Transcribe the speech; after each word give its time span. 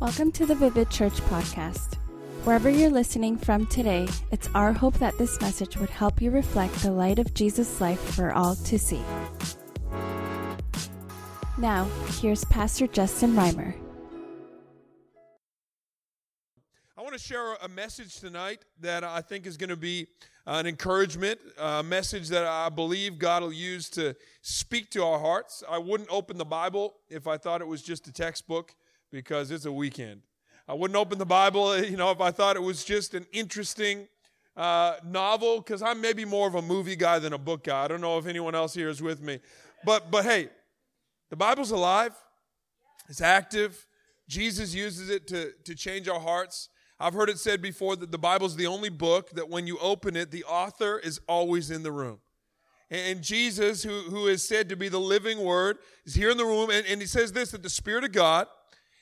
Welcome 0.00 0.32
to 0.32 0.46
the 0.46 0.54
Vivid 0.54 0.88
Church 0.88 1.20
podcast. 1.24 1.96
Wherever 2.44 2.70
you're 2.70 2.88
listening 2.88 3.36
from 3.36 3.66
today, 3.66 4.08
it's 4.30 4.48
our 4.54 4.72
hope 4.72 4.94
that 4.94 5.18
this 5.18 5.38
message 5.42 5.76
would 5.76 5.90
help 5.90 6.22
you 6.22 6.30
reflect 6.30 6.72
the 6.76 6.90
light 6.90 7.18
of 7.18 7.34
Jesus' 7.34 7.82
life 7.82 8.00
for 8.00 8.32
all 8.32 8.54
to 8.54 8.78
see. 8.78 9.02
Now, 11.58 11.84
here's 12.18 12.46
Pastor 12.46 12.86
Justin 12.86 13.34
Reimer. 13.34 13.74
I 16.96 17.02
want 17.02 17.12
to 17.12 17.18
share 17.18 17.56
a 17.56 17.68
message 17.68 18.20
tonight 18.20 18.64
that 18.80 19.04
I 19.04 19.20
think 19.20 19.44
is 19.44 19.58
going 19.58 19.68
to 19.68 19.76
be 19.76 20.06
an 20.46 20.66
encouragement, 20.66 21.38
a 21.58 21.82
message 21.82 22.30
that 22.30 22.46
I 22.46 22.70
believe 22.70 23.18
God 23.18 23.42
will 23.42 23.52
use 23.52 23.90
to 23.90 24.16
speak 24.40 24.90
to 24.92 25.04
our 25.04 25.18
hearts. 25.18 25.62
I 25.68 25.76
wouldn't 25.76 26.08
open 26.10 26.38
the 26.38 26.46
Bible 26.46 26.94
if 27.10 27.26
I 27.26 27.36
thought 27.36 27.60
it 27.60 27.68
was 27.68 27.82
just 27.82 28.06
a 28.06 28.12
textbook 28.14 28.74
because 29.10 29.50
it's 29.50 29.64
a 29.64 29.72
weekend. 29.72 30.22
I 30.68 30.74
wouldn't 30.74 30.96
open 30.96 31.18
the 31.18 31.26
Bible, 31.26 31.76
you 31.82 31.96
know, 31.96 32.10
if 32.10 32.20
I 32.20 32.30
thought 32.30 32.56
it 32.56 32.62
was 32.62 32.84
just 32.84 33.14
an 33.14 33.26
interesting 33.32 34.06
uh, 34.56 34.96
novel 35.04 35.58
because 35.58 35.82
I'm 35.82 36.00
maybe 36.00 36.24
more 36.24 36.46
of 36.46 36.54
a 36.54 36.62
movie 36.62 36.96
guy 36.96 37.18
than 37.18 37.32
a 37.32 37.38
book 37.38 37.64
guy. 37.64 37.84
I 37.84 37.88
don't 37.88 38.00
know 38.00 38.18
if 38.18 38.26
anyone 38.26 38.54
else 38.54 38.74
here 38.74 38.88
is 38.88 39.02
with 39.02 39.22
me, 39.22 39.40
but 39.84 40.10
but 40.10 40.24
hey, 40.24 40.48
the 41.30 41.36
Bible's 41.36 41.70
alive. 41.70 42.14
It's 43.08 43.20
active. 43.20 43.86
Jesus 44.28 44.74
uses 44.74 45.08
it 45.08 45.26
to 45.28 45.52
to 45.64 45.74
change 45.74 46.08
our 46.08 46.20
hearts. 46.20 46.68
I've 46.98 47.14
heard 47.14 47.30
it 47.30 47.38
said 47.38 47.62
before 47.62 47.96
that 47.96 48.12
the 48.12 48.18
Bible's 48.18 48.56
the 48.56 48.66
only 48.66 48.90
book 48.90 49.30
that 49.30 49.48
when 49.48 49.66
you 49.66 49.78
open 49.78 50.16
it, 50.16 50.30
the 50.30 50.44
author 50.44 50.98
is 50.98 51.18
always 51.26 51.70
in 51.70 51.82
the 51.82 51.90
room. 51.90 52.20
And 52.90 53.22
Jesus, 53.22 53.82
who, 53.82 54.02
who 54.02 54.26
is 54.26 54.46
said 54.46 54.68
to 54.68 54.76
be 54.76 54.88
the 54.88 55.00
living 55.00 55.38
word, 55.42 55.78
is 56.04 56.14
here 56.14 56.30
in 56.30 56.36
the 56.36 56.44
room. 56.44 56.68
And, 56.70 56.84
and 56.86 57.00
he 57.00 57.06
says 57.06 57.32
this 57.32 57.52
that 57.52 57.62
the 57.62 57.70
Spirit 57.70 58.04
of 58.04 58.12
God 58.12 58.48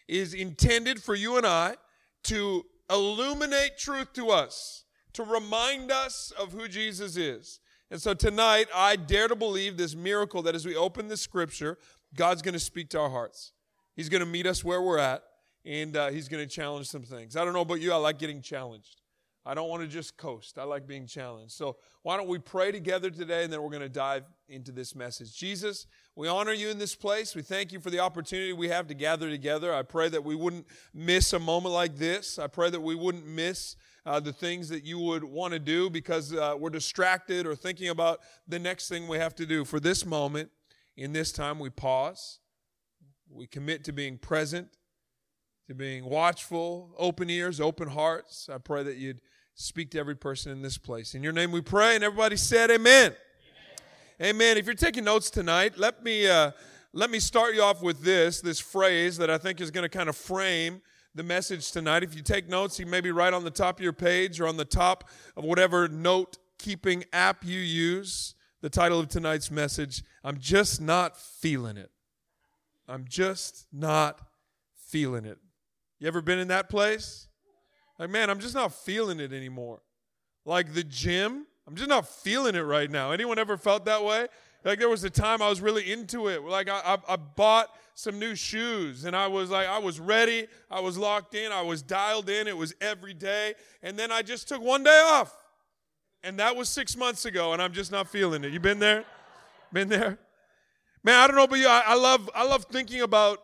is 0.09 0.35
intended 0.35 1.03
for 1.03 1.15
you 1.15 1.37
and 1.37 1.47
I 1.47 1.77
to 2.25 2.65
illuminate 2.91 3.79
truth 3.79 4.13
to 4.15 4.31
us, 4.31 4.85
to 5.13 5.23
remind 5.23 5.93
us 5.93 6.33
of 6.39 6.53
who 6.53 6.69
Jesus 6.69 7.17
is. 7.17 7.61
And 7.91 8.01
so 8.01 8.15
tonight, 8.15 8.67
I 8.75 8.97
dare 8.97 9.29
to 9.29 9.37
believe 9.37 9.77
this 9.77 9.95
miracle 9.95 10.43
that 10.43 10.55
as 10.55 10.67
we 10.67 10.77
open 10.77 11.09
the 11.09 11.17
scripture, 11.17 11.79
God's 12.15 12.43
going 12.43 12.55
to 12.55 12.59
speak 12.59 12.91
to 12.91 13.01
our 13.01 13.11
hearts. 13.11 13.53
He's 13.95 14.09
going 14.09 14.21
to 14.21 14.27
meet 14.27 14.47
us 14.47 14.65
where 14.65 14.83
we're 14.83 14.99
at 14.99 15.23
and 15.65 15.97
uh, 15.97 16.09
he's 16.09 16.29
going 16.29 16.47
to 16.47 16.49
challenge 16.49 16.87
some 16.89 17.03
things. 17.03 17.37
I 17.37 17.45
don't 17.45 17.53
know 17.53 17.61
about 17.61 17.81
you, 17.81 17.93
I 17.93 17.97
like 17.97 18.19
getting 18.19 18.43
challenged. 18.43 19.01
I 19.49 19.55
don't 19.55 19.71
want 19.71 19.81
to 19.81 19.89
just 19.89 20.19
coast. 20.19 20.59
I 20.59 20.65
like 20.65 20.87
being 20.87 21.07
challenged. 21.07 21.53
So 21.53 21.79
why 22.03 22.19
don't 22.19 22.29
we 22.29 22.39
pray 22.39 22.71
together 22.71 23.09
today 23.09 23.45
and 23.45 23.53
then 23.53 23.63
we're 23.63 23.71
going 23.71 23.81
to 23.81 23.89
dive 23.89 24.25
into 24.47 24.73
this 24.73 24.95
message. 24.95 25.35
Jesus, 25.35 25.87
we 26.15 26.29
honor 26.29 26.53
you 26.53 26.69
in 26.69 26.79
this 26.79 26.95
place. 26.95 27.35
We 27.35 27.41
thank 27.41 27.73
you 27.73 27.81
for 27.81 27.89
the 27.89 28.01
opportunity 28.01 28.53
we 28.53 28.69
have 28.69 28.89
to 28.89 28.95
gather 28.95 29.31
together. 29.31 29.73
I 29.73 29.85
pray 29.85 30.11
that 30.11 30.23
we 30.23 30.35
wouldn't 30.35 30.67
miss 30.93 31.33
a 31.33 31.39
moment 31.39 31.73
like 31.73 31.97
this. 31.97 32.39
I 32.39 32.47
pray 32.47 32.69
that 32.69 32.83
we 32.83 32.95
wouldn't 32.95 33.27
miss 33.27 33.77
uh, 34.05 34.21
the 34.21 34.35
things 34.35 34.69
that 34.69 34.85
you 34.85 34.99
would 34.99 35.25
want 35.25 35.55
to 35.55 35.59
do 35.59 35.89
because 35.89 36.35
uh, 36.35 36.55
we're 36.59 36.69
distracted 36.69 37.47
or 37.47 37.57
thinking 37.57 37.89
about 37.89 38.21
the 38.47 38.59
next 38.59 38.91
thing 38.91 39.09
we 39.09 39.17
have 39.17 39.35
to 39.37 39.47
do. 39.47 39.65
For 39.65 39.81
this 39.81 40.05
moment, 40.05 40.51
in 40.95 41.15
this 41.15 41.33
time, 41.33 41.59
we 41.59 41.71
pause. 41.71 42.41
We 43.31 43.47
commit 43.47 43.83
to 43.85 43.93
being 43.93 44.19
present 44.19 44.69
to 45.69 45.75
being 45.75 46.07
watchful, 46.07 46.95
open 46.97 47.29
ears, 47.29 47.61
open 47.61 47.89
hearts. 47.89 48.49
I 48.53 48.57
pray 48.57 48.83
that 48.83 48.97
you'd 48.97 49.21
speak 49.59 49.91
to 49.91 49.99
every 49.99 50.15
person 50.15 50.53
in 50.53 50.63
this 50.63 50.79
place. 50.79 51.17
In 51.17 51.23
your 51.23 51.33
name 51.33 51.51
we 51.51 51.61
pray, 51.61 51.97
and 51.97 52.05
everybody 52.05 52.37
said 52.37 52.71
amen. 52.71 53.13
Amen. 54.21 54.37
amen. 54.37 54.57
If 54.57 54.67
you're 54.67 54.75
taking 54.77 55.03
notes 55.03 55.31
tonight, 55.31 55.77
let 55.77 56.05
me, 56.05 56.29
uh, 56.29 56.53
let 56.93 57.11
me 57.11 57.19
start 57.19 57.57
you 57.57 57.63
off 57.63 57.83
with 57.83 58.03
this, 58.03 58.41
this 58.41 58.61
phrase 58.61 59.19
that 59.19 59.31
I 59.31 59.37
think 59.37 59.61
is 59.61 59.73
going 59.73 59.83
to 59.83 59.89
kind 59.89 60.09
of 60.09 60.17
frame 60.17 60.81
the 61.17 61.25
message 61.25 61.73
tonight. 61.73 62.05
If 62.05 62.15
you 62.15 62.23
take 62.23 62.49
notes, 62.49 62.79
you 62.79 62.87
may 62.87 63.01
be 63.01 63.11
write 63.11 63.35
on 63.35 63.43
the 63.43 63.51
top 63.51 63.79
of 63.79 63.83
your 63.83 63.93
page 63.93 64.41
or 64.41 64.47
on 64.47 64.57
the 64.57 64.65
top 64.65 65.09
of 65.37 65.43
whatever 65.43 65.89
note 65.89 66.39
keeping 66.59 67.05
app 67.13 67.45
you 67.45 67.59
use. 67.59 68.37
The 68.61 68.71
title 68.71 69.01
of 69.01 69.09
tonight's 69.09 69.51
message 69.51 70.05
I'm 70.23 70.39
just 70.39 70.81
not 70.81 71.17
feeling 71.17 71.77
it. 71.77 71.91
I'm 72.87 73.07
just 73.09 73.67
not 73.73 74.21
feeling 74.77 75.25
it. 75.25 75.39
You 75.99 76.07
ever 76.07 76.23
been 76.23 76.39
in 76.39 76.49
that 76.49 76.69
place? 76.69 77.28
Like, 77.99 78.11
man, 78.11 78.31
I'm 78.31 78.39
just 78.39 78.55
not 78.55 78.73
feeling 78.73 79.21
it 79.21 79.33
anymore. 79.33 79.83
Like 80.45 80.75
the 80.75 80.85
gym, 80.85 81.47
I'm 81.67 81.75
just 81.75 81.89
not 81.89 82.09
feeling 82.09 82.55
it 82.55 82.61
right 82.61 82.91
now. 82.91 83.11
Anyone 83.11 83.39
ever 83.39 83.57
felt 83.57 83.85
that 83.87 84.05
way? 84.05 84.29
Like 84.65 84.79
there 84.79 84.89
was 84.89 85.05
a 85.05 85.11
time 85.11 85.43
I 85.43 85.49
was 85.49 85.61
really 85.61 85.91
into 85.91 86.29
it. 86.29 86.43
Like 86.43 86.69
I, 86.69 86.81
I, 86.85 86.99
I 87.15 87.17
bought 87.17 87.69
some 87.95 88.19
new 88.19 88.35
shoes 88.35 89.05
and 89.05 89.15
I 89.15 89.27
was 89.27 89.51
like, 89.51 89.67
I 89.67 89.79
was 89.79 90.01
ready. 90.01 90.47
I 90.71 90.81
was 90.81 90.97
locked 90.97 91.35
in. 91.35 91.53
I 91.53 91.63
was 91.63 91.83
dialed 91.83 92.29
in. 92.29 92.47
It 92.47 92.57
was 92.57 92.75
every 92.81 93.15
day. 93.15 93.55
And 93.83 93.99
then 93.99 94.11
I 94.11 94.23
just 94.23 94.49
took 94.49 94.63
one 94.63 94.83
day 94.83 95.03
off. 95.05 95.35
And 96.23 96.39
that 96.39 96.57
was 96.57 96.69
six 96.69 96.97
months 96.97 97.25
ago, 97.27 97.53
and 97.53 97.63
I'm 97.63 97.73
just 97.73 97.93
not 97.93 98.09
feeling 98.09 98.43
it. 98.43 98.53
You 98.53 98.59
been 98.59 98.81
there? 98.81 99.05
Been 99.73 99.89
there? 99.89 100.19
Man, 101.05 101.15
I 101.15 101.29
don't 101.29 101.37
know 101.37 101.45
about 101.45 101.59
you. 101.59 101.69
I, 101.69 101.85
I 101.87 101.95
love 101.95 102.29
I 102.35 102.45
love 102.45 102.65
thinking 102.65 103.03
about 103.03 103.39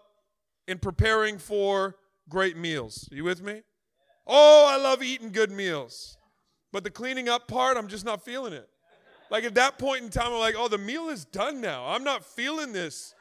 and 0.66 0.82
preparing 0.82 1.38
for 1.38 1.96
great 2.28 2.56
meals. 2.56 3.08
Are 3.12 3.14
you 3.14 3.22
with 3.22 3.42
me? 3.42 3.62
Oh, 4.26 4.66
I 4.68 4.76
love 4.76 5.02
eating 5.02 5.30
good 5.30 5.50
meals. 5.50 6.16
But 6.72 6.84
the 6.84 6.90
cleaning 6.90 7.28
up 7.28 7.46
part, 7.46 7.76
I'm 7.76 7.88
just 7.88 8.04
not 8.04 8.24
feeling 8.24 8.52
it. 8.52 8.68
Like 9.30 9.44
at 9.44 9.54
that 9.54 9.78
point 9.78 10.02
in 10.02 10.10
time, 10.10 10.32
I'm 10.32 10.38
like, 10.38 10.54
oh, 10.56 10.68
the 10.68 10.78
meal 10.78 11.08
is 11.08 11.24
done 11.24 11.60
now. 11.60 11.86
I'm 11.86 12.04
not 12.04 12.24
feeling 12.24 12.72
this 12.72 13.14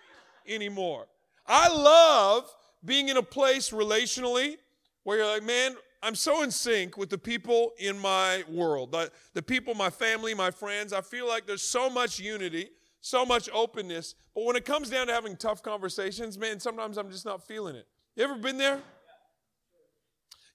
anymore. 0.48 1.08
I 1.48 1.70
love 1.70 2.50
being 2.86 3.10
in 3.10 3.18
a 3.18 3.24
place 3.24 3.72
relationally 3.72 4.58
where 5.04 5.18
you're 5.18 5.28
like, 5.28 5.44
man, 5.44 5.76
I'm 6.02 6.16
so 6.16 6.44
in 6.44 6.52
sync 6.52 6.98
with 6.98 7.10
the 7.10 7.18
people 7.18 7.72
in 7.78 7.98
my 7.98 8.44
world, 8.50 8.92
the, 8.92 9.10
the 9.34 9.42
people, 9.42 9.74
my 9.74 9.90
family, 9.90 10.34
my 10.34 10.52
friends. 10.52 10.92
I 10.92 11.02
feel 11.02 11.28
like 11.28 11.46
there's 11.46 11.62
so 11.62 11.90
much 11.90 12.20
unity, 12.20 12.70
so 13.00 13.26
much 13.26 13.50
openness. 13.54 14.16
But 14.36 14.44
when 14.44 14.56
it 14.56 14.66
comes 14.66 14.90
down 14.90 15.08
to 15.08 15.14
having 15.14 15.38
tough 15.38 15.64
conversations, 15.64 16.38
man, 16.38 16.60
sometimes 16.60 16.98
I'm 16.98 17.10
just 17.10 17.26
not 17.26 17.48
feeling 17.48 17.76
it. 17.76 17.88
You 18.16 18.24
ever 18.26 18.36
been 18.36 18.58
there? 18.58 18.82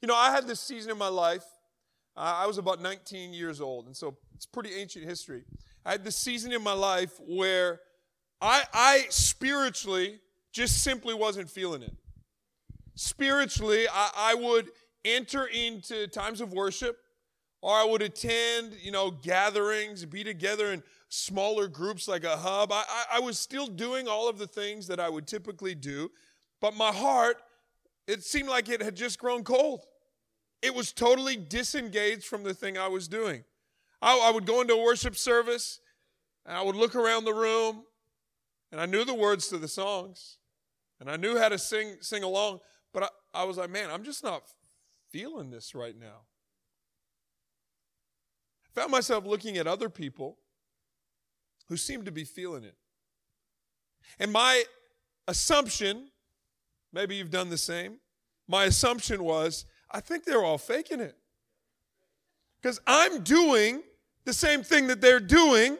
You 0.00 0.08
know, 0.08 0.14
I 0.14 0.30
had 0.30 0.46
this 0.46 0.60
season 0.60 0.92
in 0.92 0.98
my 0.98 1.08
life. 1.08 1.44
Uh, 2.16 2.34
I 2.38 2.46
was 2.46 2.58
about 2.58 2.80
19 2.80 3.32
years 3.32 3.60
old, 3.60 3.86
and 3.86 3.96
so 3.96 4.16
it's 4.34 4.46
pretty 4.46 4.74
ancient 4.74 5.04
history. 5.04 5.44
I 5.84 5.92
had 5.92 6.04
this 6.04 6.16
season 6.16 6.52
in 6.52 6.62
my 6.62 6.72
life 6.72 7.12
where 7.26 7.80
I, 8.40 8.62
I 8.72 9.06
spiritually 9.10 10.20
just 10.52 10.82
simply 10.82 11.14
wasn't 11.14 11.50
feeling 11.50 11.82
it. 11.82 11.94
Spiritually, 12.94 13.86
I, 13.92 14.10
I 14.16 14.34
would 14.34 14.70
enter 15.04 15.46
into 15.46 16.06
times 16.08 16.40
of 16.40 16.52
worship, 16.52 16.98
or 17.60 17.74
I 17.74 17.84
would 17.84 18.02
attend, 18.02 18.74
you 18.80 18.92
know, 18.92 19.10
gatherings, 19.10 20.04
be 20.04 20.22
together 20.22 20.72
in 20.72 20.82
smaller 21.08 21.66
groups 21.66 22.06
like 22.06 22.24
a 22.24 22.36
hub. 22.36 22.70
I, 22.72 22.84
I, 22.88 23.04
I 23.16 23.20
was 23.20 23.38
still 23.38 23.66
doing 23.66 24.06
all 24.06 24.28
of 24.28 24.38
the 24.38 24.46
things 24.46 24.86
that 24.88 25.00
I 25.00 25.08
would 25.08 25.26
typically 25.26 25.74
do, 25.74 26.10
but 26.60 26.76
my 26.76 26.92
heart 26.92 27.38
it 28.08 28.24
seemed 28.24 28.48
like 28.48 28.68
it 28.70 28.82
had 28.82 28.96
just 28.96 29.18
grown 29.18 29.44
cold. 29.44 29.84
It 30.62 30.74
was 30.74 30.92
totally 30.92 31.36
disengaged 31.36 32.24
from 32.24 32.42
the 32.42 32.54
thing 32.54 32.76
I 32.76 32.88
was 32.88 33.06
doing. 33.06 33.44
I, 34.00 34.18
I 34.18 34.30
would 34.30 34.46
go 34.46 34.62
into 34.62 34.74
a 34.74 34.82
worship 34.82 35.14
service 35.14 35.80
and 36.46 36.56
I 36.56 36.62
would 36.62 36.74
look 36.74 36.96
around 36.96 37.24
the 37.24 37.34
room 37.34 37.84
and 38.72 38.80
I 38.80 38.86
knew 38.86 39.04
the 39.04 39.14
words 39.14 39.48
to 39.48 39.58
the 39.58 39.68
songs 39.68 40.38
and 40.98 41.10
I 41.10 41.16
knew 41.16 41.38
how 41.38 41.50
to 41.50 41.58
sing, 41.58 41.96
sing 42.00 42.22
along, 42.22 42.60
but 42.94 43.04
I, 43.04 43.08
I 43.42 43.44
was 43.44 43.58
like, 43.58 43.70
man, 43.70 43.90
I'm 43.90 44.02
just 44.02 44.24
not 44.24 44.42
feeling 45.10 45.50
this 45.50 45.74
right 45.74 45.96
now. 45.96 46.22
I 48.64 48.80
found 48.80 48.90
myself 48.90 49.26
looking 49.26 49.58
at 49.58 49.66
other 49.66 49.90
people 49.90 50.38
who 51.68 51.76
seemed 51.76 52.06
to 52.06 52.12
be 52.12 52.24
feeling 52.24 52.64
it. 52.64 52.76
And 54.18 54.32
my 54.32 54.64
assumption 55.26 56.08
Maybe 56.92 57.16
you've 57.16 57.30
done 57.30 57.50
the 57.50 57.58
same. 57.58 57.98
My 58.46 58.64
assumption 58.64 59.22
was, 59.22 59.66
I 59.90 60.00
think 60.00 60.24
they're 60.24 60.44
all 60.44 60.58
faking 60.58 61.00
it. 61.00 61.16
Because 62.60 62.80
I'm 62.86 63.22
doing 63.22 63.82
the 64.24 64.32
same 64.32 64.62
thing 64.62 64.88
that 64.88 65.00
they're 65.00 65.20
doing. 65.20 65.78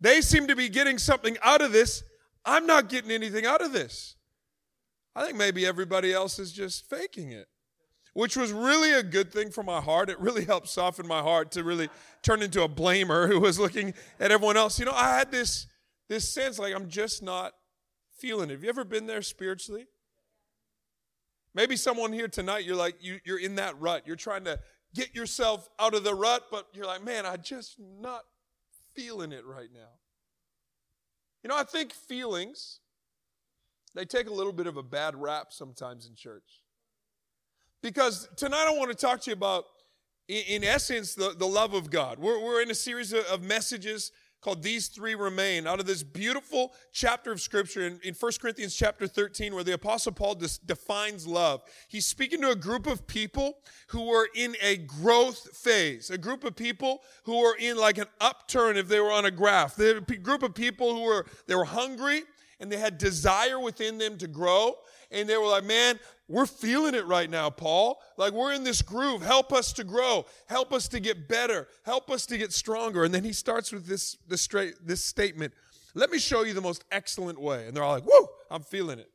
They 0.00 0.20
seem 0.20 0.46
to 0.46 0.56
be 0.56 0.68
getting 0.68 0.98
something 0.98 1.36
out 1.42 1.62
of 1.62 1.72
this. 1.72 2.02
I'm 2.44 2.66
not 2.66 2.88
getting 2.88 3.10
anything 3.10 3.46
out 3.46 3.62
of 3.62 3.72
this. 3.72 4.16
I 5.14 5.24
think 5.24 5.36
maybe 5.36 5.66
everybody 5.66 6.12
else 6.12 6.38
is 6.38 6.52
just 6.52 6.88
faking 6.88 7.32
it, 7.32 7.46
which 8.14 8.36
was 8.36 8.50
really 8.50 8.92
a 8.92 9.02
good 9.02 9.32
thing 9.32 9.50
for 9.50 9.62
my 9.62 9.80
heart. 9.80 10.08
It 10.08 10.18
really 10.18 10.44
helped 10.44 10.68
soften 10.68 11.06
my 11.06 11.20
heart 11.20 11.50
to 11.52 11.64
really 11.64 11.88
turn 12.22 12.42
into 12.42 12.62
a 12.62 12.68
blamer 12.68 13.28
who 13.28 13.40
was 13.40 13.58
looking 13.58 13.94
at 14.18 14.30
everyone 14.30 14.56
else. 14.56 14.78
You 14.78 14.86
know, 14.86 14.92
I 14.92 15.18
had 15.18 15.30
this, 15.30 15.66
this 16.08 16.28
sense 16.28 16.58
like 16.58 16.74
I'm 16.74 16.88
just 16.88 17.22
not 17.22 17.52
feeling 18.16 18.48
it. 18.50 18.54
Have 18.54 18.62
you 18.62 18.70
ever 18.70 18.84
been 18.84 19.06
there 19.06 19.22
spiritually? 19.22 19.86
Maybe 21.54 21.76
someone 21.76 22.12
here 22.12 22.28
tonight, 22.28 22.64
you're 22.64 22.76
like, 22.76 22.96
you, 23.00 23.20
you're 23.24 23.38
in 23.38 23.56
that 23.56 23.78
rut. 23.80 24.04
You're 24.06 24.16
trying 24.16 24.44
to 24.44 24.58
get 24.94 25.14
yourself 25.14 25.68
out 25.78 25.94
of 25.94 26.04
the 26.04 26.14
rut, 26.14 26.44
but 26.50 26.66
you're 26.72 26.86
like, 26.86 27.04
man, 27.04 27.26
I 27.26 27.36
just 27.36 27.76
not 27.78 28.22
feeling 28.94 29.32
it 29.32 29.44
right 29.44 29.68
now. 29.72 29.90
You 31.42 31.48
know, 31.48 31.56
I 31.56 31.64
think 31.64 31.92
feelings, 31.92 32.80
they 33.94 34.04
take 34.04 34.28
a 34.28 34.32
little 34.32 34.52
bit 34.52 34.66
of 34.66 34.76
a 34.76 34.82
bad 34.82 35.20
rap 35.20 35.48
sometimes 35.50 36.06
in 36.06 36.14
church. 36.14 36.62
Because 37.82 38.28
tonight 38.36 38.66
I 38.68 38.78
want 38.78 38.90
to 38.90 38.96
talk 38.96 39.20
to 39.22 39.30
you 39.30 39.34
about, 39.34 39.64
in, 40.28 40.42
in 40.48 40.64
essence, 40.64 41.14
the, 41.14 41.34
the 41.36 41.46
love 41.46 41.74
of 41.74 41.90
God. 41.90 42.18
We're, 42.18 42.42
we're 42.42 42.62
in 42.62 42.70
a 42.70 42.74
series 42.74 43.12
of, 43.12 43.24
of 43.26 43.42
messages 43.42 44.12
called 44.42 44.62
These 44.62 44.88
Three 44.88 45.14
Remain 45.14 45.66
out 45.66 45.80
of 45.80 45.86
this 45.86 46.02
beautiful 46.02 46.74
chapter 46.92 47.30
of 47.30 47.40
Scripture 47.40 47.86
in, 47.86 48.00
in 48.02 48.12
1 48.12 48.32
Corinthians 48.40 48.74
chapter 48.74 49.06
13, 49.06 49.54
where 49.54 49.62
the 49.62 49.72
Apostle 49.72 50.12
Paul 50.12 50.34
defines 50.66 51.26
love. 51.26 51.62
He's 51.88 52.06
speaking 52.06 52.40
to 52.42 52.50
a 52.50 52.56
group 52.56 52.88
of 52.88 53.06
people 53.06 53.58
who 53.86 54.08
were 54.08 54.28
in 54.34 54.56
a 54.60 54.78
growth 54.78 55.56
phase, 55.56 56.10
a 56.10 56.18
group 56.18 56.42
of 56.42 56.56
people 56.56 57.02
who 57.22 57.38
were 57.38 57.56
in 57.56 57.76
like 57.76 57.98
an 57.98 58.08
upturn 58.20 58.76
if 58.76 58.88
they 58.88 58.98
were 59.00 59.12
on 59.12 59.24
a 59.24 59.30
graph. 59.30 59.76
They're 59.76 59.98
a 59.98 60.00
group 60.00 60.42
of 60.42 60.54
people 60.54 60.92
who 60.94 61.02
were, 61.02 61.26
they 61.46 61.54
were 61.54 61.64
hungry 61.64 62.22
and 62.58 62.70
they 62.70 62.78
had 62.78 62.98
desire 62.98 63.58
within 63.58 63.98
them 63.98 64.18
to 64.18 64.26
grow. 64.26 64.76
And 65.12 65.28
they 65.28 65.36
were 65.36 65.46
like, 65.46 65.64
man, 65.64 66.00
we're 66.26 66.46
feeling 66.46 66.94
it 66.94 67.06
right 67.06 67.28
now, 67.28 67.50
Paul. 67.50 68.00
Like 68.16 68.32
we're 68.32 68.52
in 68.54 68.64
this 68.64 68.80
groove. 68.80 69.22
Help 69.22 69.52
us 69.52 69.72
to 69.74 69.84
grow. 69.84 70.24
Help 70.46 70.72
us 70.72 70.88
to 70.88 71.00
get 71.00 71.28
better. 71.28 71.68
Help 71.84 72.10
us 72.10 72.24
to 72.26 72.38
get 72.38 72.52
stronger. 72.52 73.04
And 73.04 73.14
then 73.14 73.22
he 73.22 73.32
starts 73.32 73.70
with 73.70 73.86
this, 73.86 74.16
this, 74.26 74.40
straight, 74.40 74.74
this 74.82 75.04
statement. 75.04 75.52
Let 75.94 76.10
me 76.10 76.18
show 76.18 76.42
you 76.42 76.54
the 76.54 76.62
most 76.62 76.84
excellent 76.90 77.38
way. 77.38 77.66
And 77.66 77.76
they're 77.76 77.84
all 77.84 77.92
like, 77.92 78.04
whoa, 78.04 78.28
I'm 78.50 78.62
feeling 78.62 78.98
it. 78.98 79.10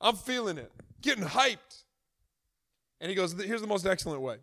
I'm 0.00 0.16
feeling 0.16 0.58
it. 0.58 0.70
Getting 1.00 1.24
hyped. 1.24 1.84
And 3.00 3.08
he 3.08 3.14
goes, 3.14 3.32
here's 3.32 3.62
the 3.62 3.66
most 3.66 3.86
excellent 3.86 4.20
way. 4.20 4.36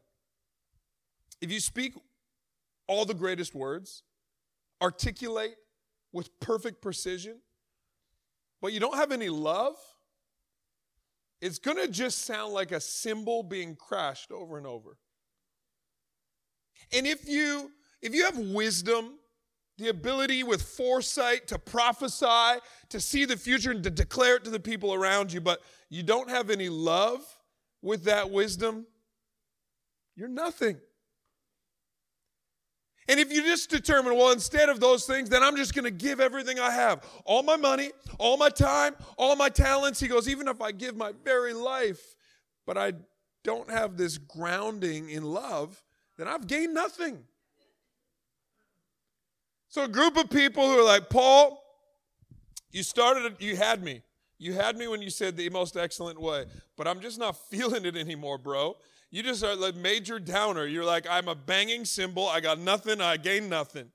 If 1.39 1.51
you 1.51 1.59
speak 1.59 1.93
all 2.87 3.05
the 3.05 3.13
greatest 3.13 3.53
words, 3.53 4.03
articulate 4.81 5.55
with 6.11 6.39
perfect 6.39 6.81
precision, 6.81 7.37
but 8.61 8.73
you 8.73 8.79
don't 8.79 8.95
have 8.95 9.11
any 9.11 9.29
love, 9.29 9.75
it's 11.41 11.59
going 11.59 11.77
to 11.77 11.87
just 11.87 12.25
sound 12.25 12.53
like 12.53 12.71
a 12.71 12.79
cymbal 12.79 13.43
being 13.43 13.75
crashed 13.75 14.31
over 14.31 14.57
and 14.57 14.67
over. 14.67 14.97
And 16.93 17.07
if 17.07 17.27
you 17.27 17.71
if 18.01 18.13
you 18.15 18.25
have 18.25 18.37
wisdom, 18.37 19.19
the 19.77 19.89
ability 19.89 20.43
with 20.43 20.61
foresight 20.61 21.47
to 21.47 21.59
prophesy, 21.59 22.59
to 22.89 22.99
see 22.99 23.25
the 23.25 23.37
future 23.37 23.71
and 23.71 23.83
to 23.83 23.89
declare 23.89 24.37
it 24.37 24.43
to 24.43 24.49
the 24.49 24.59
people 24.59 24.93
around 24.93 25.31
you, 25.31 25.41
but 25.41 25.61
you 25.89 26.03
don't 26.03 26.29
have 26.29 26.49
any 26.49 26.69
love 26.69 27.21
with 27.81 28.03
that 28.05 28.29
wisdom, 28.29 28.85
you're 30.15 30.27
nothing. 30.27 30.77
And 33.07 33.19
if 33.19 33.31
you 33.31 33.41
just 33.41 33.69
determine, 33.69 34.15
well, 34.15 34.31
instead 34.31 34.69
of 34.69 34.79
those 34.79 35.05
things, 35.05 35.29
then 35.29 35.43
I'm 35.43 35.55
just 35.57 35.73
going 35.73 35.85
to 35.85 35.91
give 35.91 36.19
everything 36.19 36.59
I 36.59 36.71
have 36.71 37.03
all 37.25 37.43
my 37.43 37.57
money, 37.57 37.91
all 38.19 38.37
my 38.37 38.49
time, 38.49 38.95
all 39.17 39.35
my 39.35 39.49
talents. 39.49 39.99
He 39.99 40.07
goes, 40.07 40.29
even 40.29 40.47
if 40.47 40.61
I 40.61 40.71
give 40.71 40.95
my 40.95 41.11
very 41.23 41.53
life, 41.53 42.15
but 42.65 42.77
I 42.77 42.93
don't 43.43 43.69
have 43.69 43.97
this 43.97 44.17
grounding 44.17 45.09
in 45.09 45.23
love, 45.23 45.83
then 46.17 46.27
I've 46.27 46.47
gained 46.47 46.73
nothing. 46.73 47.23
So, 49.67 49.85
a 49.85 49.87
group 49.87 50.17
of 50.17 50.29
people 50.29 50.67
who 50.67 50.79
are 50.79 50.83
like, 50.83 51.09
Paul, 51.09 51.63
you 52.71 52.83
started, 52.83 53.35
you 53.39 53.55
had 53.55 53.83
me. 53.83 54.01
You 54.37 54.53
had 54.53 54.75
me 54.75 54.87
when 54.87 55.01
you 55.01 55.09
said 55.09 55.37
the 55.37 55.49
most 55.49 55.77
excellent 55.77 56.19
way, 56.19 56.45
but 56.75 56.87
I'm 56.87 56.99
just 56.99 57.19
not 57.19 57.37
feeling 57.49 57.85
it 57.85 57.95
anymore, 57.95 58.37
bro. 58.37 58.75
You 59.11 59.23
just 59.23 59.43
are 59.43 59.55
like 59.55 59.75
major 59.75 60.19
downer. 60.19 60.65
You're 60.65 60.85
like, 60.85 61.05
I'm 61.09 61.27
a 61.27 61.35
banging 61.35 61.85
cymbal. 61.85 62.27
I 62.27 62.39
got 62.39 62.59
nothing. 62.59 63.01
I 63.01 63.17
gain 63.17 63.49
nothing. 63.49 63.91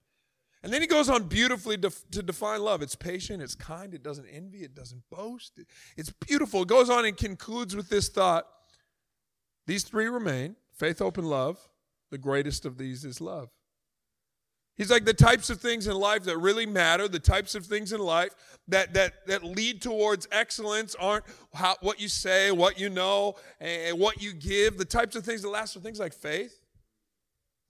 And 0.62 0.72
then 0.72 0.80
he 0.80 0.86
goes 0.86 1.08
on 1.08 1.24
beautifully 1.24 1.78
to, 1.78 1.92
to, 2.10 2.22
define 2.22 2.60
love. 2.60 2.82
It's 2.82 2.96
patient, 2.96 3.40
it's 3.40 3.54
kind, 3.54 3.94
it 3.94 4.02
doesn't 4.02 4.26
envy, 4.26 4.64
it 4.64 4.74
doesn't 4.74 5.02
boast. 5.10 5.60
It's 5.96 6.10
beautiful. 6.10 6.62
It 6.62 6.68
goes 6.68 6.90
on 6.90 7.04
and 7.04 7.16
concludes 7.16 7.76
with 7.76 7.88
this 7.88 8.08
thought 8.08 8.48
These 9.66 9.84
three 9.84 10.06
remain 10.06 10.56
faith, 10.74 10.98
hope, 10.98 11.18
and 11.18 11.28
love. 11.28 11.68
The 12.10 12.18
greatest 12.18 12.66
of 12.66 12.78
these 12.78 13.04
is 13.04 13.20
love. 13.20 13.50
He's 14.76 14.90
like 14.90 15.06
the 15.06 15.14
types 15.14 15.48
of 15.48 15.60
things 15.60 15.86
in 15.86 15.94
life 15.94 16.24
that 16.24 16.36
really 16.36 16.66
matter, 16.66 17.08
the 17.08 17.18
types 17.18 17.54
of 17.54 17.64
things 17.64 17.92
in 17.92 18.00
life 18.00 18.34
that, 18.68 18.92
that, 18.92 19.26
that 19.26 19.42
lead 19.42 19.80
towards 19.80 20.28
excellence 20.30 20.94
aren't 20.96 21.24
how, 21.54 21.76
what 21.80 21.98
you 21.98 22.08
say, 22.08 22.50
what 22.50 22.78
you 22.78 22.90
know, 22.90 23.36
and 23.58 23.98
what 23.98 24.20
you 24.20 24.34
give. 24.34 24.76
The 24.76 24.84
types 24.84 25.16
of 25.16 25.24
things 25.24 25.42
that 25.42 25.48
last 25.48 25.76
are 25.76 25.80
things 25.80 25.98
like 25.98 26.12
faith, 26.12 26.60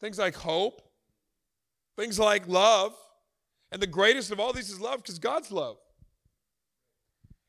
things 0.01 0.19
like 0.19 0.35
hope, 0.35 0.83
things 1.97 2.19
like 2.19 2.49
love. 2.49 2.95
And 3.71 3.81
the 3.81 3.87
greatest 3.87 4.33
of 4.33 4.41
all 4.41 4.53
these 4.53 4.71
is 4.71 4.81
love 4.81 5.03
because 5.03 5.19
God's 5.21 5.53
love. 5.53 5.79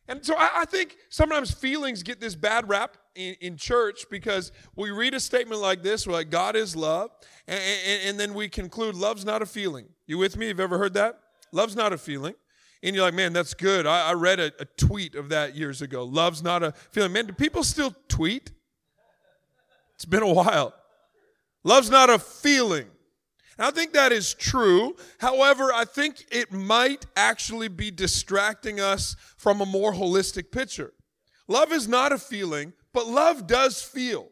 And 0.07 0.25
so 0.25 0.35
I, 0.37 0.61
I, 0.61 0.65
think 0.65 0.95
sometimes 1.09 1.51
feelings 1.51 2.01
get 2.01 2.21
this 2.21 2.33
bad 2.33 2.69
rap 2.69 2.95
in, 3.15 3.35
in, 3.41 3.57
church 3.57 4.05
because 4.09 4.53
we 4.75 4.89
read 4.89 5.13
a 5.13 5.19
statement 5.19 5.59
like 5.59 5.83
this, 5.83 6.07
we're 6.07 6.13
like, 6.13 6.29
God 6.29 6.55
is 6.55 6.75
love, 6.75 7.11
and, 7.47 7.59
and, 7.59 8.09
and 8.09 8.19
then 8.19 8.33
we 8.33 8.47
conclude 8.47 8.95
love's 8.95 9.25
not 9.25 9.41
a 9.41 9.45
feeling. 9.45 9.87
You 10.05 10.17
with 10.17 10.37
me? 10.37 10.47
You've 10.47 10.61
ever 10.61 10.77
heard 10.77 10.93
that? 10.93 11.19
Love's 11.51 11.75
not 11.75 11.91
a 11.91 11.97
feeling. 11.97 12.35
And 12.83 12.95
you're 12.95 13.03
like, 13.03 13.15
man, 13.15 13.33
that's 13.33 13.53
good. 13.53 13.85
I, 13.85 14.09
I 14.09 14.13
read 14.13 14.39
a, 14.39 14.51
a 14.59 14.65
tweet 14.65 15.15
of 15.15 15.29
that 15.29 15.55
years 15.55 15.81
ago. 15.81 16.03
Love's 16.03 16.43
not 16.43 16.63
a 16.63 16.71
feeling. 16.91 17.11
Man, 17.11 17.25
do 17.25 17.33
people 17.33 17.63
still 17.63 17.93
tweet? 18.07 18.51
It's 19.95 20.05
been 20.05 20.23
a 20.23 20.31
while. 20.31 20.73
Love's 21.63 21.89
not 21.89 22.09
a 22.09 22.19
feeling. 22.19 22.85
I 23.59 23.71
think 23.71 23.93
that 23.93 24.11
is 24.11 24.33
true. 24.33 24.95
However, 25.19 25.73
I 25.73 25.85
think 25.85 26.25
it 26.31 26.51
might 26.51 27.05
actually 27.15 27.67
be 27.67 27.89
distracting 27.89 28.79
us 28.79 29.15
from 29.37 29.61
a 29.61 29.65
more 29.65 29.93
holistic 29.93 30.51
picture. 30.51 30.93
Love 31.47 31.71
is 31.71 31.87
not 31.87 32.11
a 32.11 32.17
feeling, 32.17 32.73
but 32.93 33.07
love 33.07 33.47
does 33.47 33.81
feel. 33.81 34.29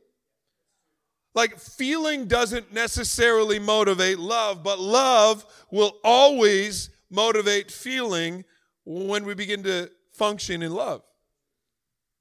Like 1.33 1.59
feeling 1.59 2.27
doesn't 2.27 2.73
necessarily 2.73 3.59
motivate 3.59 4.19
love, 4.19 4.63
but 4.63 4.79
love 4.79 5.45
will 5.71 5.97
always 6.03 6.89
motivate 7.09 7.71
feeling 7.71 8.45
when 8.85 9.25
we 9.25 9.33
begin 9.33 9.63
to 9.63 9.89
function 10.13 10.61
in 10.61 10.73
love. 10.73 11.01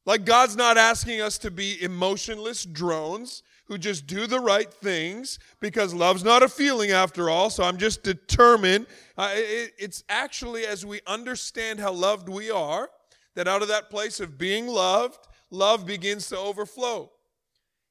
Like 0.06 0.24
God's 0.24 0.56
not 0.56 0.76
asking 0.76 1.20
us 1.20 1.38
to 1.38 1.50
be 1.50 1.82
emotionless 1.82 2.64
drones 2.64 3.42
who 3.66 3.78
just 3.78 4.06
do 4.06 4.26
the 4.26 4.40
right 4.40 4.72
things 4.72 5.38
because 5.60 5.94
love's 5.94 6.22
not 6.22 6.42
a 6.42 6.48
feeling 6.48 6.90
after 6.90 7.30
all. 7.30 7.48
So 7.48 7.64
I'm 7.64 7.78
just 7.78 8.02
determined. 8.02 8.86
Uh, 9.16 9.30
it, 9.32 9.72
it's 9.78 10.04
actually 10.08 10.66
as 10.66 10.84
we 10.84 11.00
understand 11.06 11.80
how 11.80 11.92
loved 11.92 12.28
we 12.28 12.50
are 12.50 12.90
that 13.34 13.48
out 13.48 13.62
of 13.62 13.68
that 13.68 13.88
place 13.88 14.20
of 14.20 14.36
being 14.36 14.66
loved, 14.66 15.26
love 15.50 15.86
begins 15.86 16.28
to 16.28 16.38
overflow. 16.38 17.10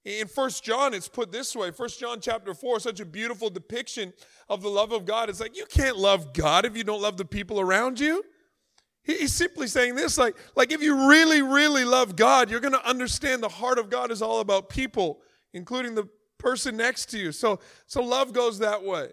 In 0.05 0.27
First 0.27 0.63
John, 0.63 0.93
it's 0.93 1.07
put 1.07 1.31
this 1.31 1.55
way. 1.55 1.71
First 1.71 1.99
John 1.99 2.19
chapter 2.19 2.53
4, 2.53 2.81
such 2.81 2.99
a 2.99 3.05
beautiful 3.05 3.49
depiction 3.49 4.13
of 4.49 4.61
the 4.61 4.69
love 4.69 4.91
of 4.91 5.05
God. 5.05 5.29
It's 5.29 5.39
like 5.39 5.57
you 5.57 5.65
can't 5.65 5.97
love 5.97 6.33
God 6.33 6.65
if 6.65 6.75
you 6.75 6.83
don't 6.83 7.01
love 7.01 7.17
the 7.17 7.25
people 7.25 7.59
around 7.59 7.99
you. 7.99 8.23
He's 9.03 9.33
simply 9.33 9.67
saying 9.67 9.95
this 9.95 10.17
like, 10.17 10.35
like 10.55 10.71
if 10.71 10.81
you 10.81 11.09
really, 11.09 11.41
really 11.41 11.83
love 11.83 12.15
God, 12.15 12.49
you're 12.49 12.61
going 12.61 12.73
to 12.73 12.87
understand 12.87 13.43
the 13.43 13.49
heart 13.49 13.77
of 13.77 13.89
God 13.89 14.11
is 14.11 14.21
all 14.21 14.39
about 14.39 14.69
people 14.69 15.21
including 15.53 15.95
the 15.95 16.07
person 16.37 16.75
next 16.75 17.07
to 17.11 17.17
you. 17.17 17.31
So, 17.31 17.59
so 17.85 18.03
love 18.03 18.33
goes 18.33 18.59
that 18.59 18.83
way. 18.83 19.09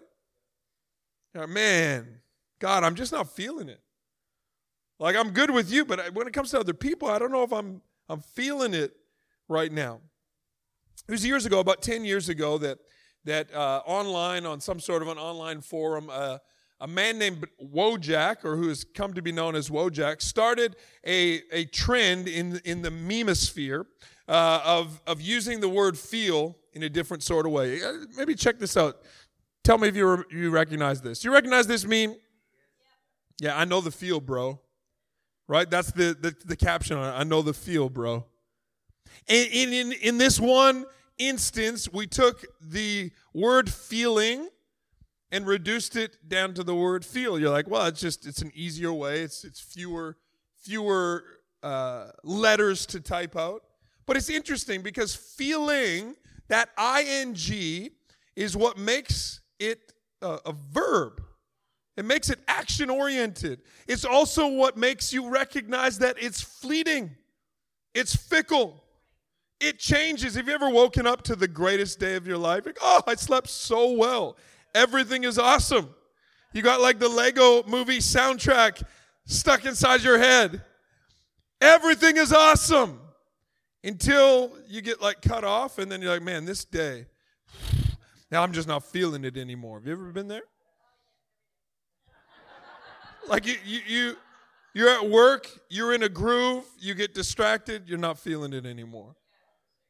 man, 1.33 2.19
God, 2.59 2.83
I'm 2.83 2.95
just 2.95 3.11
not 3.11 3.31
feeling 3.31 3.69
it. 3.69 3.81
Like 4.99 5.15
I'm 5.15 5.31
good 5.31 5.49
with 5.49 5.71
you, 5.71 5.85
but 5.85 6.13
when 6.13 6.27
it 6.27 6.33
comes 6.33 6.51
to 6.51 6.59
other 6.59 6.73
people, 6.73 7.09
I 7.09 7.17
don't 7.17 7.31
know 7.31 7.43
if 7.43 7.51
I'm 7.51 7.81
I'm 8.07 8.21
feeling 8.21 8.73
it 8.73 8.93
right 9.47 9.71
now. 9.71 9.99
It 11.07 11.11
was 11.11 11.25
years 11.25 11.45
ago, 11.45 11.59
about 11.59 11.81
ten 11.81 12.05
years 12.05 12.29
ago, 12.29 12.59
that 12.59 12.77
that 13.25 13.51
uh, 13.51 13.81
online 13.87 14.45
on 14.45 14.61
some 14.61 14.79
sort 14.79 15.01
of 15.01 15.07
an 15.07 15.17
online 15.17 15.61
forum, 15.61 16.09
uh, 16.11 16.37
a 16.81 16.87
man 16.87 17.17
named 17.17 17.47
Wojak, 17.63 18.43
or 18.43 18.57
who 18.57 18.67
has 18.67 18.83
come 18.83 19.13
to 19.13 19.21
be 19.21 19.31
known 19.31 19.55
as 19.55 19.69
Wojak, 19.69 20.21
started 20.21 20.75
a, 21.05 21.41
a 21.51 21.65
trend 21.65 22.27
in 22.27 22.59
in 22.65 22.81
the 22.81 22.89
memosphere 22.89 23.85
uh, 24.27 24.61
of, 24.65 25.01
of 25.05 25.21
using 25.21 25.59
the 25.59 25.69
word 25.69 25.97
feel 25.97 26.57
in 26.73 26.83
a 26.83 26.89
different 26.89 27.21
sort 27.21 27.45
of 27.45 27.51
way. 27.51 27.83
Uh, 27.83 28.05
maybe 28.17 28.33
check 28.33 28.59
this 28.59 28.77
out. 28.77 29.01
Tell 29.63 29.77
me 29.77 29.89
if 29.89 29.95
you, 29.95 30.07
re- 30.07 30.23
you 30.31 30.49
recognize 30.49 31.01
this. 31.01 31.23
You 31.23 31.33
recognize 31.33 31.67
this 31.67 31.85
meme? 31.85 32.15
Yeah, 33.39 33.57
I 33.57 33.65
know 33.65 33.81
the 33.81 33.91
feel, 33.91 34.19
bro. 34.19 34.59
Right? 35.47 35.69
That's 35.69 35.91
the, 35.91 36.15
the, 36.19 36.33
the 36.45 36.55
caption 36.55 36.97
on 36.97 37.13
it. 37.13 37.17
I 37.17 37.23
know 37.23 37.41
the 37.41 37.53
feel, 37.53 37.89
bro. 37.89 38.25
And 39.27 39.49
in, 39.51 39.73
in, 39.73 39.91
in 39.91 40.17
this 40.17 40.39
one 40.39 40.85
instance, 41.17 41.91
we 41.91 42.07
took 42.07 42.45
the 42.61 43.11
word 43.33 43.69
feeling 43.69 44.47
and 45.31 45.47
reduced 45.47 45.95
it 45.95 46.27
down 46.27 46.53
to 46.55 46.63
the 46.63 46.75
word 46.75 47.05
feel. 47.05 47.39
You're 47.39 47.49
like, 47.51 47.69
well, 47.69 47.85
it's 47.85 48.01
just 48.01 48.25
it's 48.25 48.41
an 48.41 48.51
easier 48.53 48.93
way. 48.93 49.21
It's 49.21 49.43
it's 49.43 49.59
fewer 49.59 50.17
fewer 50.61 51.23
uh, 51.63 52.07
letters 52.23 52.85
to 52.87 52.99
type 52.99 53.35
out. 53.35 53.63
But 54.05 54.17
it's 54.17 54.29
interesting 54.29 54.81
because 54.81 55.15
feeling, 55.15 56.15
that 56.47 56.69
ing, 56.77 57.91
is 58.35 58.57
what 58.57 58.77
makes 58.77 59.41
it 59.59 59.93
a, 60.21 60.39
a 60.47 60.53
verb. 60.71 61.21
It 61.97 62.05
makes 62.05 62.29
it 62.29 62.39
action 62.47 62.89
oriented. 62.89 63.61
It's 63.87 64.05
also 64.05 64.47
what 64.47 64.77
makes 64.77 65.13
you 65.13 65.29
recognize 65.29 65.99
that 65.99 66.15
it's 66.19 66.41
fleeting, 66.41 67.11
it's 67.93 68.15
fickle, 68.15 68.83
it 69.59 69.77
changes. 69.77 70.35
Have 70.35 70.47
you 70.47 70.53
ever 70.53 70.69
woken 70.69 71.05
up 71.05 71.21
to 71.23 71.35
the 71.35 71.47
greatest 71.47 71.99
day 71.99 72.15
of 72.15 72.25
your 72.25 72.37
life? 72.37 72.65
Like, 72.65 72.79
oh, 72.81 73.01
I 73.05 73.15
slept 73.15 73.49
so 73.49 73.91
well. 73.91 74.37
Everything 74.73 75.23
is 75.23 75.37
awesome. 75.37 75.89
You 76.53 76.61
got 76.61 76.81
like 76.81 76.99
the 76.99 77.09
Lego 77.09 77.63
movie 77.63 77.99
soundtrack 77.99 78.83
stuck 79.25 79.65
inside 79.65 80.01
your 80.01 80.17
head. 80.17 80.61
Everything 81.59 82.17
is 82.17 82.33
awesome 82.33 82.99
until 83.83 84.51
you 84.67 84.81
get 84.81 85.01
like 85.01 85.21
cut 85.21 85.43
off, 85.43 85.77
and 85.77 85.91
then 85.91 86.01
you're 86.01 86.11
like, 86.13 86.21
man, 86.21 86.45
this 86.45 86.65
day, 86.65 87.05
now 88.31 88.43
I'm 88.43 88.51
just 88.51 88.67
not 88.67 88.83
feeling 88.83 89.23
it 89.23 89.37
anymore. 89.37 89.79
Have 89.79 89.87
you 89.87 89.93
ever 89.93 90.11
been 90.11 90.27
there? 90.27 90.43
Like 93.27 93.45
you, 93.45 93.55
you, 93.63 93.79
you, 93.87 94.17
you're 94.73 94.89
at 94.89 95.09
work, 95.09 95.47
you're 95.69 95.93
in 95.93 96.03
a 96.03 96.09
groove, 96.09 96.65
you 96.79 96.93
get 96.95 97.13
distracted, 97.13 97.83
you're 97.87 97.99
not 97.99 98.17
feeling 98.17 98.51
it 98.51 98.65
anymore. 98.65 99.15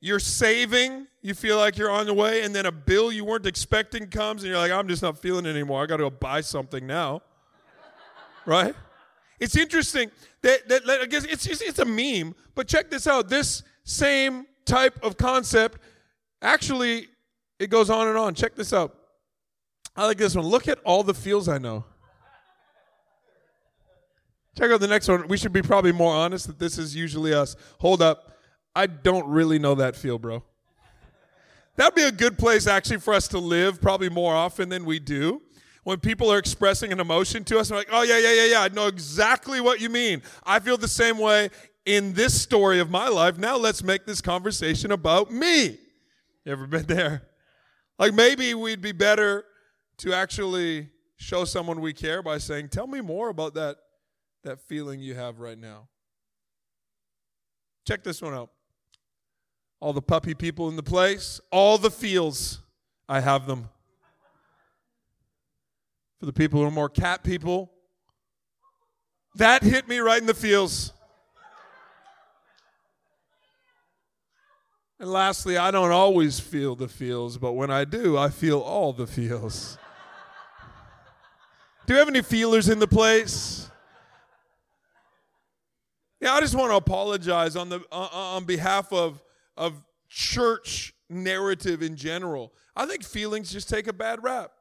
You're 0.02 0.20
saving, 0.20 1.08
you 1.22 1.34
feel 1.34 1.58
like 1.58 1.78
you're 1.78 1.92
on 1.92 2.08
the 2.08 2.14
way, 2.14 2.42
and 2.42 2.54
then 2.54 2.66
a 2.66 2.72
bill 2.72 3.12
you 3.12 3.24
weren't 3.24 3.46
expecting 3.46 4.08
comes, 4.08 4.44
and 4.44 4.50
you're 4.50 4.60
like, 4.60 4.72
I'm 4.72 4.88
just 4.88 5.02
not 5.02 5.18
feeling 5.18 5.46
it 5.46 5.52
anymore. 5.52 5.82
I 5.82 5.86
got 5.86 5.98
to 5.98 6.04
go 6.04 6.10
buy 6.10 6.42
something 6.42 6.86
now. 6.86 7.22
right? 8.46 8.76
It's 9.40 9.56
interesting 9.56 10.12
that, 10.42 10.68
that, 10.68 10.86
that 10.86 11.02
I 11.02 11.06
guess 11.06 11.24
it's 11.24 11.46
just, 11.46 11.62
it's 11.62 11.80
a 11.80 11.86
meme, 11.86 12.36
but 12.56 12.68
check 12.68 12.90
this 12.90 13.08
out. 13.08 13.30
This 13.30 13.64
same 13.84 14.48
type 14.66 15.04
of 15.04 15.18
concept 15.18 15.80
actually 16.42 17.08
it 17.60 17.70
goes 17.70 17.92
on 17.92 18.08
and 18.08 18.18
on. 18.18 18.34
Check 18.34 18.56
this 18.56 18.74
out. 18.74 18.96
I 19.96 20.08
like 20.08 20.18
this 20.18 20.36
one. 20.36 20.46
Look 20.46 20.68
at 20.68 20.80
all 20.84 21.04
the 21.04 21.14
feels 21.14 21.48
I 21.48 21.60
know. 21.60 21.86
Check 24.58 24.72
out 24.72 24.80
the 24.80 24.88
next 24.88 25.08
one. 25.08 25.28
We 25.28 25.38
should 25.38 25.54
be 25.54 25.62
probably 25.62 25.92
more 25.92 26.14
honest 26.14 26.48
that 26.48 26.58
this 26.58 26.78
is 26.78 26.96
usually 26.96 27.34
us. 27.34 27.56
Hold 27.80 28.02
up. 28.02 28.31
I 28.76 28.88
don't 28.88 29.28
really 29.28 29.60
know 29.60 29.76
that 29.76 29.96
feel, 29.96 30.18
bro. 30.18 30.44
That'd 31.76 31.96
be 31.96 32.04
a 32.04 32.12
good 32.12 32.38
place 32.38 32.68
actually 32.68 33.00
for 33.00 33.14
us 33.14 33.28
to 33.30 33.40
live, 33.40 33.82
probably 33.82 34.10
more 34.10 34.36
often 34.36 34.70
than 34.70 34.86
we 34.86 35.00
do. 35.00 35.42
When 35.84 36.00
people 36.00 36.32
are 36.32 36.38
expressing 36.38 36.92
an 36.92 37.00
emotion 37.00 37.44
to 37.46 37.58
us, 37.58 37.72
I'm 37.72 37.78
like, 37.78 37.90
oh, 37.92 38.04
yeah, 38.04 38.20
yeah, 38.20 38.34
yeah, 38.34 38.46
yeah, 38.46 38.62
I 38.62 38.68
know 38.68 38.88
exactly 38.88 39.62
what 39.62 39.82
you 39.82 39.90
mean. 39.90 40.22
I 40.46 40.60
feel 40.60 40.78
the 40.78 40.88
same 40.88 41.18
way 41.18 41.50
in 41.86 42.14
this 42.14 42.40
story 42.40 42.80
of 42.80 42.92
my 42.92 43.08
life. 43.08 43.38
Now 43.38 43.58
let's 43.58 43.84
make 43.84 44.06
this 44.06 44.22
conversation 44.22 44.92
about 44.92 45.32
me. 45.32 45.80
You 46.46 46.52
ever 46.52 46.68
been 46.68 46.86
there? 46.86 47.24
Like 47.98 48.14
maybe 48.14 48.54
we'd 48.54 48.82
be 48.82 48.92
better 48.92 49.46
to 49.98 50.14
actually 50.14 50.90
show 51.18 51.46
someone 51.46 51.82
we 51.82 51.94
care 51.94 52.22
by 52.22 52.38
saying, 52.38 52.70
tell 52.70 52.88
me 52.88 53.02
more 53.02 53.30
about 53.30 53.54
that, 53.56 53.78
that 54.44 54.60
feeling 54.62 55.00
you 55.00 55.16
have 55.16 55.40
right 55.40 55.58
now. 55.58 55.88
Check 57.88 58.04
this 58.04 58.22
one 58.22 58.34
out. 58.34 58.52
All 59.82 59.92
the 59.92 60.02
puppy 60.02 60.34
people 60.34 60.70
in 60.70 60.78
the 60.78 60.84
place, 60.84 61.42
all 61.52 61.78
the 61.78 61.92
feels, 61.92 62.60
I 63.10 63.20
have 63.20 63.48
them. 63.48 63.68
For 66.20 66.28
the 66.28 66.34
people 66.34 66.62
who 66.62 66.68
are 66.68 66.72
more 66.72 66.88
cat 66.88 67.24
people, 67.24 67.72
that 69.36 69.64
hit 69.64 69.88
me 69.88 69.98
right 69.98 70.22
in 70.22 70.28
the 70.28 70.34
feels. 70.36 70.94
And 75.00 75.12
lastly, 75.12 75.58
I 75.58 75.72
don't 75.72 75.92
always 75.92 76.40
feel 76.40 76.76
the 76.76 76.88
feels, 76.88 77.40
but 77.40 77.54
when 77.54 77.72
I 77.72 77.86
do, 77.86 78.16
I 78.16 78.30
feel 78.30 78.60
all 78.60 78.94
the 78.94 79.08
feels. 79.08 79.80
do 81.88 81.94
you 81.94 82.00
have 82.00 82.08
any 82.08 82.22
feelers 82.22 82.70
in 82.70 82.78
the 82.78 82.88
place? 82.88 83.68
Yeah, 86.20 86.34
I 86.34 86.40
just 86.40 86.54
want 86.54 86.72
to 86.72 86.76
apologize 86.76 87.56
on 87.56 87.70
the 87.70 87.82
uh, 87.92 88.10
on 88.12 88.46
behalf 88.46 88.94
of 88.94 89.20
of 89.58 89.84
church 90.08 90.94
narrative 91.10 91.82
in 91.82 91.96
general. 91.96 92.54
I 92.76 92.86
think 92.86 93.04
feelings 93.04 93.52
just 93.52 93.70
take 93.70 93.88
a 93.88 93.94
bad 93.94 94.24
rap. 94.24 94.52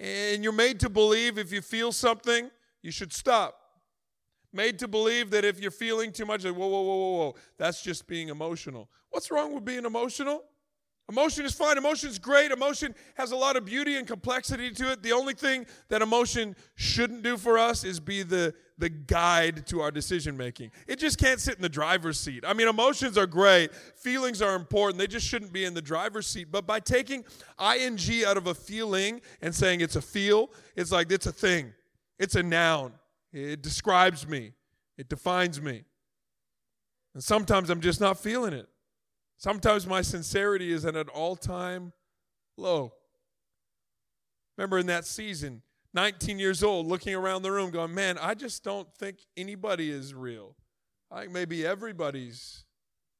And 0.00 0.44
you're 0.44 0.52
made 0.52 0.80
to 0.80 0.88
believe 0.88 1.38
if 1.38 1.52
you 1.52 1.60
feel 1.60 1.92
something, 1.92 2.50
you 2.82 2.90
should 2.90 3.12
stop. 3.12 3.56
Made 4.52 4.78
to 4.78 4.88
believe 4.88 5.30
that 5.30 5.44
if 5.44 5.60
you're 5.60 5.70
feeling 5.70 6.12
too 6.12 6.24
much, 6.24 6.44
like, 6.44 6.54
whoa, 6.54 6.68
whoa, 6.68 6.82
whoa, 6.82 6.96
whoa, 6.96 7.16
whoa, 7.18 7.34
that's 7.58 7.82
just 7.82 8.06
being 8.06 8.28
emotional. 8.28 8.88
What's 9.10 9.30
wrong 9.30 9.54
with 9.54 9.64
being 9.64 9.84
emotional? 9.84 10.42
Emotion 11.10 11.44
is 11.44 11.54
fine. 11.54 11.78
Emotion 11.78 12.10
is 12.10 12.18
great. 12.18 12.50
Emotion 12.50 12.94
has 13.14 13.32
a 13.32 13.36
lot 13.36 13.56
of 13.56 13.64
beauty 13.64 13.96
and 13.96 14.06
complexity 14.06 14.70
to 14.70 14.92
it. 14.92 15.02
The 15.02 15.12
only 15.12 15.34
thing 15.34 15.66
that 15.88 16.02
emotion 16.02 16.54
shouldn't 16.76 17.22
do 17.22 17.36
for 17.36 17.58
us 17.58 17.82
is 17.82 17.98
be 17.98 18.22
the, 18.22 18.54
the 18.78 18.88
guide 18.88 19.66
to 19.66 19.80
our 19.80 19.90
decision 19.90 20.36
making. 20.36 20.70
It 20.86 20.98
just 20.98 21.18
can't 21.18 21.40
sit 21.40 21.56
in 21.56 21.62
the 21.62 21.68
driver's 21.68 22.18
seat. 22.18 22.44
I 22.46 22.52
mean, 22.52 22.68
emotions 22.68 23.18
are 23.18 23.26
great. 23.26 23.74
Feelings 23.74 24.40
are 24.40 24.54
important. 24.54 24.98
They 24.98 25.08
just 25.08 25.26
shouldn't 25.26 25.52
be 25.52 25.64
in 25.64 25.74
the 25.74 25.82
driver's 25.82 26.26
seat. 26.26 26.48
But 26.50 26.66
by 26.66 26.80
taking 26.80 27.24
ing 27.60 27.98
out 28.26 28.36
of 28.36 28.46
a 28.46 28.54
feeling 28.54 29.20
and 29.42 29.54
saying 29.54 29.80
it's 29.80 29.96
a 29.96 30.02
feel, 30.02 30.50
it's 30.76 30.92
like 30.92 31.10
it's 31.10 31.26
a 31.26 31.32
thing, 31.32 31.72
it's 32.18 32.36
a 32.36 32.42
noun. 32.42 32.92
It 33.32 33.62
describes 33.62 34.26
me, 34.26 34.52
it 34.96 35.08
defines 35.08 35.60
me. 35.60 35.84
And 37.14 37.22
sometimes 37.22 37.68
I'm 37.68 37.80
just 37.80 38.00
not 38.00 38.18
feeling 38.18 38.52
it. 38.52 38.68
Sometimes 39.38 39.86
my 39.86 40.02
sincerity 40.02 40.72
is 40.72 40.84
at 40.84 40.96
an 40.96 41.08
all 41.08 41.36
time 41.36 41.92
low. 42.56 42.92
Remember 44.56 44.78
in 44.78 44.86
that 44.86 45.04
season, 45.04 45.62
19 45.94 46.38
years 46.38 46.62
old, 46.62 46.86
looking 46.86 47.14
around 47.14 47.42
the 47.42 47.52
room, 47.52 47.70
going, 47.70 47.94
Man, 47.94 48.18
I 48.18 48.34
just 48.34 48.62
don't 48.62 48.92
think 48.94 49.18
anybody 49.36 49.90
is 49.90 50.14
real. 50.14 50.56
I 51.10 51.20
think 51.20 51.32
maybe 51.32 51.66
everybody's 51.66 52.64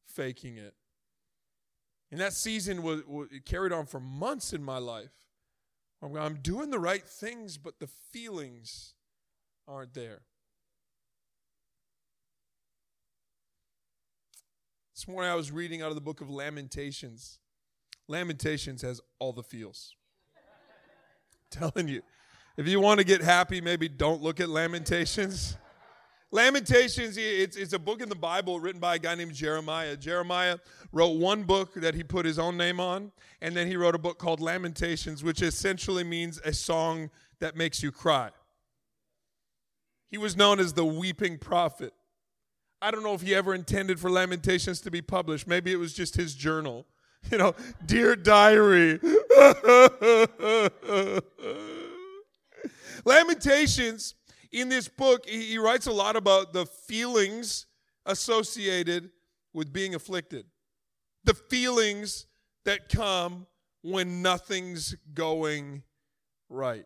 faking 0.07 0.57
it. 0.59 0.75
And 2.11 2.21
that 2.21 2.33
season 2.33 2.83
was, 2.83 3.03
was 3.07 3.29
carried 3.45 3.73
on 3.73 3.87
for 3.87 4.01
months 4.01 4.53
in 4.53 4.63
my 4.63 4.79
life. 4.79 5.13
I'm 6.03 6.37
doing 6.37 6.71
the 6.71 6.79
right 6.79 7.05
things, 7.05 7.59
but 7.59 7.81
the 7.81 7.89
feelings 8.13 8.95
aren't 9.67 9.95
there. 9.95 10.23
This 14.95 15.09
morning 15.09 15.31
I 15.31 15.35
was 15.35 15.51
reading 15.51 15.83
out 15.83 15.91
of 15.91 15.95
the 15.97 16.01
book 16.01 16.21
of 16.21 16.31
Lamentations. 16.31 17.39
Lamentations 18.09 18.83
has 18.83 19.01
all 19.19 19.33
the 19.33 19.43
feels. 19.43 19.95
telling 21.51 21.89
you. 21.89 22.03
If 22.59 22.67
you 22.67 22.81
want 22.81 22.99
to 22.99 23.05
get 23.05 23.23
happy, 23.23 23.61
maybe 23.61 23.88
don't 23.88 24.21
look 24.21 24.41
at 24.41 24.49
Lamentations. 24.49 25.57
Lamentations, 26.33 27.17
it's, 27.17 27.57
it's 27.57 27.73
a 27.73 27.79
book 27.79 28.03
in 28.03 28.09
the 28.09 28.17
Bible 28.17 28.59
written 28.59 28.81
by 28.81 28.97
a 28.97 28.99
guy 28.99 29.15
named 29.15 29.33
Jeremiah. 29.33 29.97
Jeremiah 29.97 30.59
wrote 30.91 31.21
one 31.21 31.45
book 31.45 31.75
that 31.75 31.95
he 31.95 32.03
put 32.03 32.27
his 32.27 32.37
own 32.37 32.57
name 32.57 32.81
on, 32.81 33.12
and 33.41 33.57
then 33.57 33.69
he 33.69 33.77
wrote 33.77 33.95
a 33.95 33.99
book 33.99 34.19
called 34.19 34.41
Lamentations, 34.41 35.23
which 35.23 35.41
essentially 35.41 36.03
means 36.03 36.41
a 36.45 36.53
song 36.53 37.11
that 37.38 37.55
makes 37.55 37.81
you 37.81 37.93
cry. 37.93 38.31
He 40.11 40.19
was 40.19 40.37
known 40.37 40.59
as 40.59 40.73
the 40.73 40.85
weeping 40.85 41.38
prophet. 41.38 41.95
I 42.83 42.91
don't 42.91 43.05
know 43.05 43.15
if 43.15 43.23
he 43.23 43.37
ever 43.37 43.55
intended 43.55 44.00
for 44.00 44.11
Lamentations 44.11 44.81
to 44.81 44.91
be 44.91 45.00
published. 45.00 45.47
Maybe 45.47 45.71
it 45.71 45.79
was 45.79 45.95
just 45.95 46.17
his 46.17 46.35
journal. 46.35 46.87
You 47.33 47.37
know, 47.37 47.57
dear 47.85 48.15
diary. 48.15 49.00
Lamentations, 53.09 54.15
in 54.53 54.69
this 54.69 54.87
book, 54.87 55.27
he 55.27 55.57
writes 55.57 55.87
a 55.87 55.93
lot 55.93 56.15
about 56.15 56.53
the 56.53 56.67
feelings 56.67 57.65
associated 58.05 59.11
with 59.55 59.73
being 59.73 59.95
afflicted, 59.95 60.45
the 61.25 61.33
feelings 61.33 62.27
that 62.67 62.91
come 62.91 63.47
when 63.81 64.21
nothing's 64.21 64.95
going 65.15 65.83
right. 66.50 66.85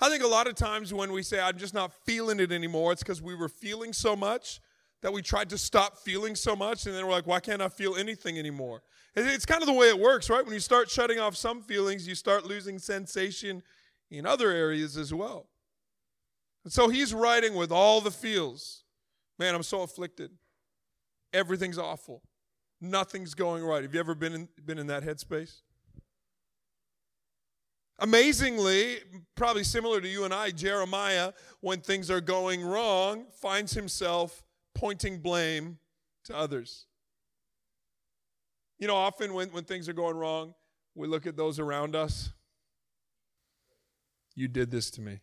I 0.00 0.10
think 0.10 0.22
a 0.22 0.26
lot 0.28 0.46
of 0.46 0.56
times 0.56 0.92
when 0.92 1.10
we 1.10 1.22
say, 1.22 1.40
I'm 1.40 1.56
just 1.56 1.72
not 1.72 1.92
feeling 2.04 2.38
it 2.38 2.52
anymore, 2.52 2.92
it's 2.92 3.02
because 3.02 3.22
we 3.22 3.34
were 3.34 3.48
feeling 3.48 3.94
so 3.94 4.14
much 4.14 4.60
that 5.00 5.10
we 5.10 5.22
tried 5.22 5.48
to 5.48 5.58
stop 5.58 5.96
feeling 5.96 6.34
so 6.34 6.54
much, 6.54 6.84
and 6.84 6.94
then 6.94 7.06
we're 7.06 7.12
like, 7.12 7.26
why 7.26 7.40
can't 7.40 7.62
I 7.62 7.70
feel 7.70 7.96
anything 7.96 8.38
anymore? 8.38 8.82
It's 9.16 9.46
kind 9.46 9.62
of 9.62 9.66
the 9.66 9.72
way 9.72 9.88
it 9.88 9.98
works, 9.98 10.28
right? 10.28 10.44
When 10.44 10.52
you 10.52 10.60
start 10.60 10.90
shutting 10.90 11.18
off 11.18 11.34
some 11.34 11.62
feelings, 11.62 12.06
you 12.06 12.14
start 12.14 12.44
losing 12.44 12.78
sensation 12.78 13.62
in 14.10 14.26
other 14.26 14.50
areas 14.50 14.96
as 14.96 15.14
well. 15.14 15.48
And 16.64 16.72
so 16.72 16.88
he's 16.88 17.14
writing 17.14 17.54
with 17.54 17.72
all 17.72 18.00
the 18.00 18.10
feels. 18.10 18.84
Man, 19.38 19.54
I'm 19.54 19.62
so 19.62 19.82
afflicted. 19.82 20.30
Everything's 21.32 21.78
awful. 21.78 22.22
Nothing's 22.80 23.34
going 23.34 23.64
right. 23.64 23.82
Have 23.82 23.94
you 23.94 24.00
ever 24.00 24.14
been 24.14 24.32
in, 24.34 24.48
been 24.64 24.78
in 24.78 24.86
that 24.88 25.02
headspace? 25.02 25.60
Amazingly, 27.98 28.98
probably 29.34 29.62
similar 29.62 30.00
to 30.00 30.08
you 30.08 30.24
and 30.24 30.32
I, 30.32 30.50
Jeremiah, 30.50 31.32
when 31.60 31.80
things 31.80 32.10
are 32.10 32.22
going 32.22 32.62
wrong, 32.62 33.26
finds 33.40 33.72
himself 33.72 34.42
pointing 34.74 35.18
blame 35.18 35.78
to 36.24 36.36
others. 36.36 36.86
You 38.78 38.86
know, 38.86 38.96
often 38.96 39.34
when, 39.34 39.50
when 39.50 39.64
things 39.64 39.86
are 39.88 39.92
going 39.92 40.16
wrong, 40.16 40.54
we 40.94 41.06
look 41.06 41.26
at 41.26 41.36
those 41.36 41.58
around 41.58 41.94
us. 41.94 42.30
You 44.40 44.48
did 44.48 44.70
this 44.70 44.90
to 44.92 45.02
me. 45.02 45.20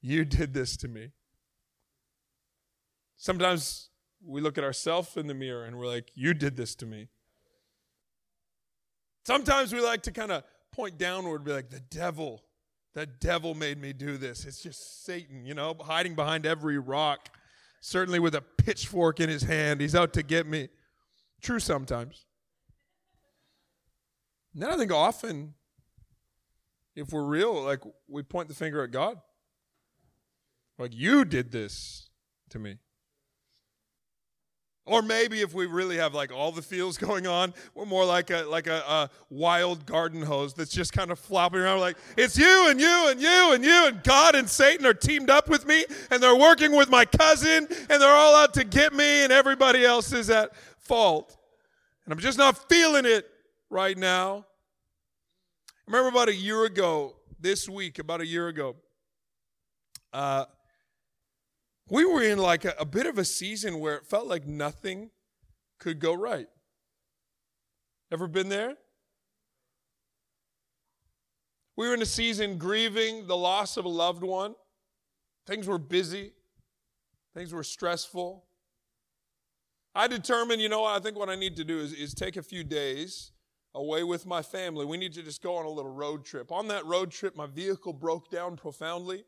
You 0.00 0.24
did 0.24 0.54
this 0.54 0.76
to 0.76 0.86
me. 0.86 1.10
Sometimes 3.16 3.88
we 4.24 4.40
look 4.40 4.56
at 4.56 4.62
ourselves 4.62 5.16
in 5.16 5.26
the 5.26 5.34
mirror 5.34 5.64
and 5.64 5.76
we're 5.76 5.88
like, 5.88 6.12
You 6.14 6.32
did 6.32 6.56
this 6.56 6.76
to 6.76 6.86
me. 6.86 7.08
Sometimes 9.26 9.72
we 9.72 9.80
like 9.80 10.02
to 10.02 10.12
kind 10.12 10.30
of 10.30 10.44
point 10.70 10.96
downward, 10.96 11.42
be 11.42 11.50
like, 11.50 11.70
The 11.70 11.80
devil, 11.80 12.44
the 12.94 13.06
devil 13.06 13.56
made 13.56 13.80
me 13.80 13.92
do 13.92 14.16
this. 14.16 14.44
It's 14.44 14.62
just 14.62 15.04
Satan, 15.04 15.44
you 15.44 15.54
know, 15.54 15.74
hiding 15.80 16.14
behind 16.14 16.46
every 16.46 16.78
rock, 16.78 17.36
certainly 17.80 18.20
with 18.20 18.36
a 18.36 18.42
pitchfork 18.42 19.18
in 19.18 19.28
his 19.28 19.42
hand. 19.42 19.80
He's 19.80 19.96
out 19.96 20.12
to 20.12 20.22
get 20.22 20.46
me. 20.46 20.68
True 21.42 21.58
sometimes. 21.58 22.26
And 24.54 24.62
then 24.62 24.70
I 24.70 24.76
think 24.76 24.92
often, 24.92 25.54
if 26.94 27.12
we're 27.12 27.24
real, 27.24 27.62
like 27.62 27.80
we 28.08 28.22
point 28.22 28.48
the 28.48 28.54
finger 28.54 28.82
at 28.82 28.90
God. 28.90 29.18
Like, 30.78 30.94
you 30.94 31.24
did 31.24 31.52
this 31.52 32.08
to 32.50 32.58
me. 32.58 32.78
Or 34.86 35.02
maybe 35.02 35.40
if 35.40 35.54
we 35.54 35.66
really 35.66 35.98
have 35.98 36.14
like 36.14 36.32
all 36.32 36.50
the 36.52 36.62
feels 36.62 36.98
going 37.06 37.26
on, 37.26 37.54
we're 37.74 37.84
more 37.84 38.04
like 38.04 38.30
a 38.30 38.42
like 38.44 38.66
a, 38.66 38.82
a, 38.88 39.10
wild 39.28 39.86
garden 39.86 40.22
hose 40.22 40.54
that's 40.54 40.72
just 40.72 40.92
kind 40.92 41.10
of 41.10 41.18
flopping 41.18 41.60
around 41.60 41.80
like 41.80 41.96
it's 42.16 42.36
you 42.36 42.68
and 42.68 42.80
you 42.80 43.08
and 43.08 43.20
you 43.20 43.52
and 43.52 43.64
you 43.64 43.86
and 43.86 44.02
God 44.02 44.34
and 44.34 44.48
Satan 44.48 44.84
are 44.86 44.94
teamed 44.94 45.30
up 45.30 45.48
with 45.48 45.66
me 45.66 45.84
and 46.10 46.22
they're 46.22 46.34
working 46.34 46.74
with 46.74 46.90
my 46.90 47.04
cousin 47.04 47.68
and 47.68 48.02
they're 48.02 48.08
all 48.08 48.34
out 48.34 48.54
to 48.54 48.64
get 48.64 48.92
me 48.92 49.22
and 49.22 49.32
everybody 49.32 49.84
else 49.84 50.12
is 50.12 50.28
at 50.28 50.50
fault. 50.78 51.36
And 52.04 52.12
I'm 52.12 52.18
just 52.18 52.38
not 52.38 52.68
feeling 52.68 53.04
it 53.04 53.30
right 53.68 53.96
now. 53.96 54.46
Remember 55.90 56.10
about 56.10 56.28
a 56.28 56.34
year 56.34 56.66
ago, 56.66 57.16
this 57.40 57.68
week, 57.68 57.98
about 57.98 58.20
a 58.20 58.26
year 58.26 58.46
ago, 58.46 58.76
uh, 60.12 60.44
we 61.88 62.04
were 62.04 62.22
in 62.22 62.38
like 62.38 62.64
a, 62.64 62.76
a 62.78 62.84
bit 62.84 63.06
of 63.06 63.18
a 63.18 63.24
season 63.24 63.80
where 63.80 63.96
it 63.96 64.06
felt 64.06 64.28
like 64.28 64.46
nothing 64.46 65.10
could 65.80 65.98
go 65.98 66.14
right. 66.14 66.46
Ever 68.12 68.28
been 68.28 68.48
there? 68.48 68.76
We 71.74 71.88
were 71.88 71.94
in 71.94 72.02
a 72.02 72.06
season 72.06 72.56
grieving 72.56 73.26
the 73.26 73.36
loss 73.36 73.76
of 73.76 73.84
a 73.84 73.88
loved 73.88 74.22
one. 74.22 74.54
Things 75.44 75.66
were 75.66 75.78
busy, 75.78 76.34
things 77.34 77.52
were 77.52 77.64
stressful. 77.64 78.44
I 79.96 80.06
determined, 80.06 80.62
you 80.62 80.68
know, 80.68 80.84
I 80.84 81.00
think 81.00 81.18
what 81.18 81.28
I 81.28 81.34
need 81.34 81.56
to 81.56 81.64
do 81.64 81.80
is, 81.80 81.92
is 81.92 82.14
take 82.14 82.36
a 82.36 82.44
few 82.44 82.62
days 82.62 83.32
away 83.74 84.02
with 84.02 84.26
my 84.26 84.42
family. 84.42 84.84
We 84.84 84.96
need 84.96 85.12
to 85.14 85.22
just 85.22 85.42
go 85.42 85.56
on 85.56 85.64
a 85.64 85.70
little 85.70 85.92
road 85.92 86.24
trip. 86.24 86.50
On 86.50 86.68
that 86.68 86.84
road 86.86 87.10
trip, 87.10 87.36
my 87.36 87.46
vehicle 87.46 87.92
broke 87.92 88.30
down 88.30 88.56
profoundly. 88.56 89.24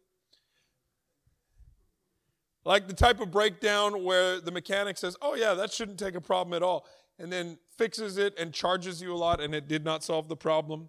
Like 2.64 2.86
the 2.86 2.94
type 2.94 3.20
of 3.20 3.30
breakdown 3.30 4.04
where 4.04 4.40
the 4.40 4.52
mechanic 4.52 4.96
says, 4.96 5.16
oh, 5.20 5.34
yeah, 5.34 5.54
that 5.54 5.72
shouldn't 5.72 5.98
take 5.98 6.14
a 6.14 6.20
problem 6.20 6.54
at 6.54 6.62
all, 6.62 6.86
and 7.18 7.32
then 7.32 7.58
fixes 7.76 8.18
it 8.18 8.38
and 8.38 8.52
charges 8.52 9.02
you 9.02 9.12
a 9.12 9.16
lot, 9.16 9.40
and 9.40 9.54
it 9.54 9.66
did 9.66 9.84
not 9.84 10.04
solve 10.04 10.28
the 10.28 10.36
problem. 10.36 10.88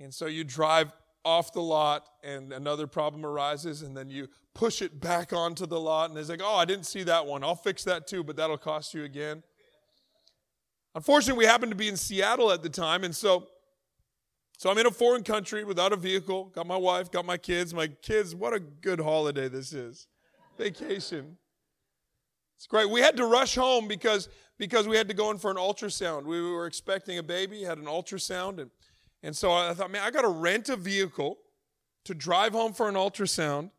And 0.00 0.12
so 0.12 0.26
you 0.26 0.44
drive 0.44 0.92
off 1.24 1.52
the 1.52 1.60
lot, 1.60 2.06
and 2.22 2.52
another 2.52 2.86
problem 2.86 3.26
arises, 3.26 3.82
and 3.82 3.96
then 3.96 4.08
you 4.08 4.28
push 4.54 4.80
it 4.80 5.00
back 5.00 5.34
onto 5.34 5.66
the 5.66 5.78
lot, 5.78 6.08
and 6.08 6.18
it's 6.18 6.30
like, 6.30 6.40
oh, 6.42 6.56
I 6.56 6.64
didn't 6.64 6.86
see 6.86 7.02
that 7.02 7.26
one. 7.26 7.44
I'll 7.44 7.54
fix 7.54 7.84
that 7.84 8.06
too, 8.06 8.24
but 8.24 8.36
that'll 8.36 8.56
cost 8.56 8.94
you 8.94 9.04
again. 9.04 9.42
Unfortunately, 10.96 11.38
we 11.38 11.44
happened 11.44 11.70
to 11.70 11.76
be 11.76 11.88
in 11.88 11.96
Seattle 11.96 12.50
at 12.50 12.62
the 12.62 12.70
time, 12.70 13.04
and 13.04 13.14
so 13.14 13.46
so 14.58 14.70
I'm 14.70 14.78
in 14.78 14.86
a 14.86 14.90
foreign 14.90 15.22
country 15.22 15.62
without 15.64 15.92
a 15.92 15.96
vehicle, 15.96 16.46
got 16.46 16.66
my 16.66 16.78
wife, 16.78 17.10
got 17.10 17.26
my 17.26 17.36
kids. 17.36 17.74
My 17.74 17.88
kids, 17.88 18.34
what 18.34 18.54
a 18.54 18.58
good 18.58 18.98
holiday 19.00 19.48
this 19.48 19.74
is 19.74 20.08
vacation. 20.56 21.36
It's 22.56 22.66
great. 22.66 22.88
We 22.88 23.02
had 23.02 23.18
to 23.18 23.26
rush 23.26 23.56
home 23.56 23.86
because, 23.86 24.30
because 24.56 24.88
we 24.88 24.96
had 24.96 25.08
to 25.08 25.14
go 25.14 25.30
in 25.30 25.36
for 25.36 25.50
an 25.50 25.58
ultrasound. 25.58 26.24
We 26.24 26.40
were 26.40 26.66
expecting 26.66 27.18
a 27.18 27.22
baby, 27.22 27.62
had 27.62 27.76
an 27.76 27.84
ultrasound. 27.84 28.58
And, 28.58 28.70
and 29.22 29.36
so 29.36 29.52
I 29.52 29.74
thought, 29.74 29.90
man, 29.90 30.02
I 30.02 30.10
got 30.10 30.22
to 30.22 30.28
rent 30.28 30.70
a 30.70 30.76
vehicle 30.76 31.36
to 32.06 32.14
drive 32.14 32.52
home 32.52 32.72
for 32.72 32.88
an 32.88 32.94
ultrasound 32.94 33.72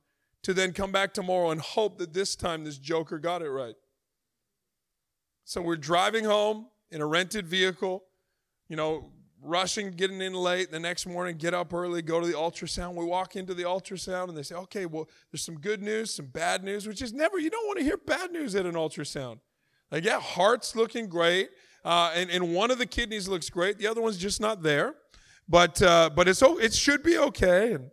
to 0.44 0.54
then 0.54 0.74
come 0.74 0.92
back 0.92 1.15
tomorrow 1.15 1.50
and 1.50 1.60
hope 1.60 1.98
that 1.98 2.13
this 2.13 2.36
time 2.36 2.63
this 2.63 2.78
joker 2.78 3.18
got 3.18 3.42
it 3.42 3.50
right. 3.50 3.76
So 5.44 5.60
we're 5.63 5.78
driving 5.78 6.26
home 6.26 6.68
in 6.91 7.02
a 7.02 7.06
rented 7.06 7.47
vehicle, 7.47 8.04
you 8.69 8.76
know, 8.76 9.12
rushing, 9.41 9.91
getting 9.91 10.21
in 10.21 10.34
late. 10.34 10.71
The 10.71 10.80
next 10.80 11.06
morning, 11.06 11.38
get 11.38 11.54
up 11.54 11.73
early, 11.73 12.02
go 12.02 12.19
to 12.19 12.28
the 12.28 12.34
ultrasound. 12.34 12.95
We 12.95 13.06
walk 13.06 13.36
into 13.36 13.54
the 13.54 13.63
ultrasound 13.63 14.30
and 14.30 14.38
they 14.38 14.43
say, 14.43 14.56
okay, 14.56 14.86
well, 14.86 15.08
there's 15.32 15.43
some 15.43 15.60
good 15.60 15.82
news, 15.82 16.13
some 16.13 16.28
bad 16.28 16.63
news, 16.63 16.88
which 16.88 17.02
is 17.02 17.13
never, 17.13 17.39
you 17.39 17.50
don't 17.50 17.67
want 17.67 17.80
to 17.80 17.86
hear 17.86 17.97
bad 17.97 18.32
news 18.32 18.56
at 18.56 18.65
an 18.65 18.76
ultrasound. 18.76 19.39
Like, 19.91 20.04
yeah, 20.04 20.19
heart's 20.19 20.76
looking 20.76 21.08
great. 21.08 21.50
Uh, 21.86 22.12
and, 22.15 22.30
and 22.30 22.54
one 22.54 22.71
of 22.71 22.78
the 22.78 22.86
kidneys 22.86 23.28
looks 23.28 23.50
great. 23.50 23.78
The 23.78 23.88
other 23.88 24.02
one's 24.02 24.17
just 24.17 24.41
not 24.41 24.63
there. 24.63 24.95
But, 25.47 25.82
uh, 25.82 26.10
but 26.13 26.28
it's, 26.28 26.41
it 26.41 26.73
should 26.73 27.04
be 27.04 27.17
okay. 27.17 27.73
And 27.73 27.89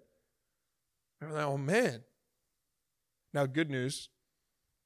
I'm 1.22 1.30
like, 1.30 1.44
oh, 1.44 1.56
man. 1.56 2.02
Now, 3.32 3.46
good 3.46 3.70
news 3.70 4.08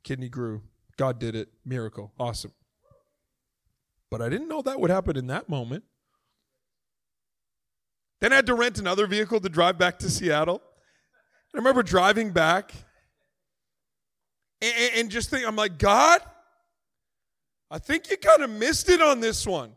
kidney 0.04 0.28
grew. 0.28 0.62
God 0.96 1.18
did 1.18 1.34
it. 1.34 1.48
Miracle. 1.64 2.12
Awesome. 2.18 2.52
But 4.10 4.22
I 4.22 4.28
didn't 4.28 4.48
know 4.48 4.62
that 4.62 4.80
would 4.80 4.90
happen 4.90 5.16
in 5.16 5.26
that 5.26 5.48
moment. 5.48 5.84
Then 8.20 8.32
I 8.32 8.36
had 8.36 8.46
to 8.46 8.54
rent 8.54 8.78
another 8.78 9.06
vehicle 9.06 9.40
to 9.40 9.48
drive 9.48 9.78
back 9.78 9.98
to 10.00 10.10
Seattle. 10.10 10.62
I 11.54 11.58
remember 11.58 11.82
driving 11.82 12.32
back 12.32 12.72
and, 14.60 14.92
and 14.96 15.10
just 15.10 15.30
think, 15.30 15.46
I'm 15.46 15.56
like, 15.56 15.78
God, 15.78 16.20
I 17.70 17.78
think 17.78 18.10
you 18.10 18.16
kind 18.16 18.42
of 18.42 18.50
missed 18.50 18.88
it 18.88 19.00
on 19.00 19.20
this 19.20 19.46
one. 19.46 19.72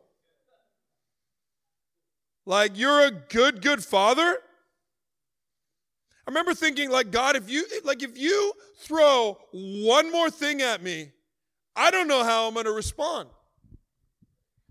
Like, 2.45 2.77
you're 2.77 3.05
a 3.05 3.11
good, 3.11 3.61
good 3.61 3.83
father. 3.83 4.37
I 6.27 6.29
remember 6.29 6.53
thinking, 6.53 6.89
like, 6.89 7.11
God, 7.11 7.35
if 7.35 7.49
you 7.49 7.65
like 7.83 8.03
if 8.03 8.17
you 8.17 8.53
throw 8.79 9.37
one 9.51 10.11
more 10.11 10.29
thing 10.29 10.61
at 10.61 10.81
me, 10.81 11.11
I 11.75 11.91
don't 11.91 12.07
know 12.07 12.23
how 12.23 12.47
I'm 12.47 12.53
gonna 12.53 12.71
respond. 12.71 13.29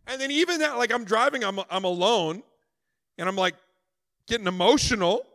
And 0.07 0.21
then 0.21 0.31
even 0.31 0.61
that, 0.61 0.79
like 0.79 0.93
I'm 0.93 1.05
driving, 1.05 1.45
I'm 1.45 1.61
I'm 1.71 1.85
alone. 1.85 2.43
And 3.19 3.29
I'm 3.29 3.37
like 3.37 3.55
getting 4.27 4.47
emotional 4.47 5.27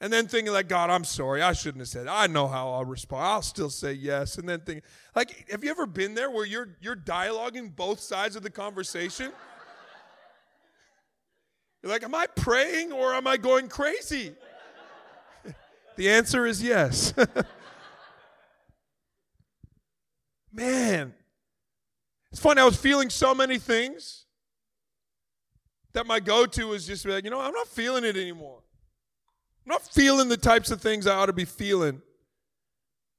and 0.00 0.12
then 0.12 0.28
thinking 0.28 0.52
like 0.52 0.68
god 0.68 0.90
i'm 0.90 1.04
sorry. 1.04 1.42
I 1.42 1.52
shouldn't 1.52 1.80
have 1.80 1.88
said 1.88 2.06
i 2.06 2.26
know 2.26 2.46
how 2.48 2.70
i'll 2.72 2.84
respond. 2.84 3.24
I'll 3.24 3.42
still 3.42 3.70
say 3.70 3.92
yes. 3.92 4.38
And 4.38 4.48
then 4.48 4.60
think 4.60 4.84
like 5.14 5.50
have 5.50 5.64
you 5.64 5.70
ever 5.70 5.86
been 5.86 6.14
there 6.14 6.30
where 6.30 6.46
you're 6.46 6.76
you're 6.80 6.96
dialoguing 6.96 7.74
both 7.74 8.00
sides 8.00 8.36
of 8.36 8.42
the 8.42 8.50
conversation? 8.50 9.32
You're 11.82 11.92
like 11.92 12.02
am 12.02 12.14
i 12.14 12.26
praying 12.26 12.92
or 12.92 13.14
am 13.14 13.26
i 13.26 13.36
going 13.36 13.68
crazy? 13.68 14.34
The 15.96 16.10
answer 16.10 16.46
is 16.46 16.62
yes. 16.62 17.14
Man 20.52 21.14
it's 22.30 22.40
funny 22.40 22.60
i 22.60 22.64
was 22.64 22.76
feeling 22.76 23.10
so 23.10 23.34
many 23.34 23.58
things 23.58 24.26
that 25.96 26.06
my 26.06 26.20
go 26.20 26.44
to 26.44 26.66
was 26.66 26.86
just 26.86 27.06
like, 27.06 27.24
you 27.24 27.30
know, 27.30 27.40
I'm 27.40 27.54
not 27.54 27.68
feeling 27.68 28.04
it 28.04 28.18
anymore. 28.18 28.58
I'm 29.64 29.70
not 29.70 29.82
feeling 29.82 30.28
the 30.28 30.36
types 30.36 30.70
of 30.70 30.82
things 30.82 31.06
I 31.06 31.14
ought 31.14 31.26
to 31.26 31.32
be 31.32 31.46
feeling 31.46 32.02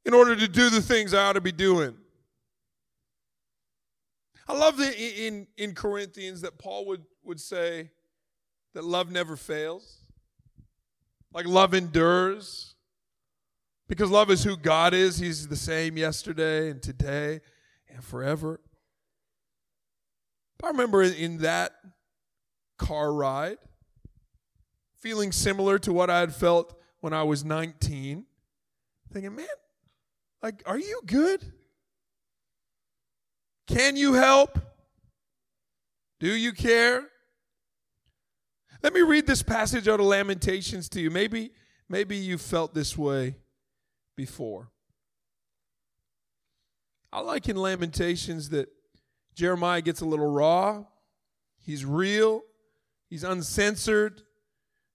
in 0.06 0.14
order 0.14 0.36
to 0.36 0.48
do 0.48 0.70
the 0.70 0.80
things 0.80 1.12
I 1.12 1.26
ought 1.26 1.34
to 1.34 1.42
be 1.42 1.52
doing. 1.52 1.98
I 4.48 4.54
love 4.54 4.78
that 4.78 4.96
in, 4.96 5.48
in 5.58 5.74
Corinthians 5.74 6.42
that 6.42 6.60
Paul 6.60 6.86
would, 6.86 7.04
would 7.24 7.42
say 7.42 7.90
that 8.76 8.84
love 8.84 9.10
never 9.10 9.36
fails. 9.36 10.02
Like 11.34 11.48
love 11.48 11.74
endures. 11.74 12.76
Because 13.88 14.12
love 14.12 14.30
is 14.30 14.44
who 14.44 14.56
God 14.56 14.94
is. 14.94 15.18
He's 15.18 15.48
the 15.48 15.56
same 15.56 15.98
yesterday 15.98 16.70
and 16.70 16.80
today 16.80 17.42
and 17.90 18.04
forever. 18.04 18.60
I 20.64 20.68
remember 20.70 21.04
in 21.04 21.40
that 21.40 21.74
car 22.78 23.14
ride, 23.14 23.58
feeling 25.00 25.32
similar 25.32 25.78
to 25.80 25.94
what 25.94 26.10
I 26.10 26.20
had 26.20 26.34
felt 26.34 26.78
when 27.00 27.14
I 27.14 27.24
was 27.24 27.46
19, 27.46 28.26
thinking, 29.14 29.36
man, 29.36 29.46
like, 30.42 30.64
are 30.66 30.80
you 30.80 31.02
good? 31.06 31.54
Can 33.68 33.96
you 33.96 34.14
help? 34.14 34.60
Do 36.20 36.34
you 36.34 36.52
care? 36.54 37.04
Let 38.82 38.94
me 38.94 39.02
read 39.02 39.28
this 39.28 39.44
passage 39.44 39.88
out 39.88 40.00
of 40.00 40.06
Lamentations 40.06 40.90
to 40.90 41.02
you. 41.02 41.12
Maybe, 41.12 41.52
maybe 41.90 42.16
you 42.16 42.38
felt 42.38 42.74
this 42.74 42.98
way 42.98 43.36
before. 44.16 44.72
I 47.12 47.20
like 47.22 47.48
in 47.50 47.56
Lamentations 47.56 48.50
that 48.50 48.70
Jeremiah 49.38 49.84
gets 49.84 50.02
a 50.02 50.06
little 50.06 50.32
raw. 50.32 50.84
He's 51.60 51.86
real. 51.86 52.42
He's 53.08 53.24
uncensored, 53.24 54.24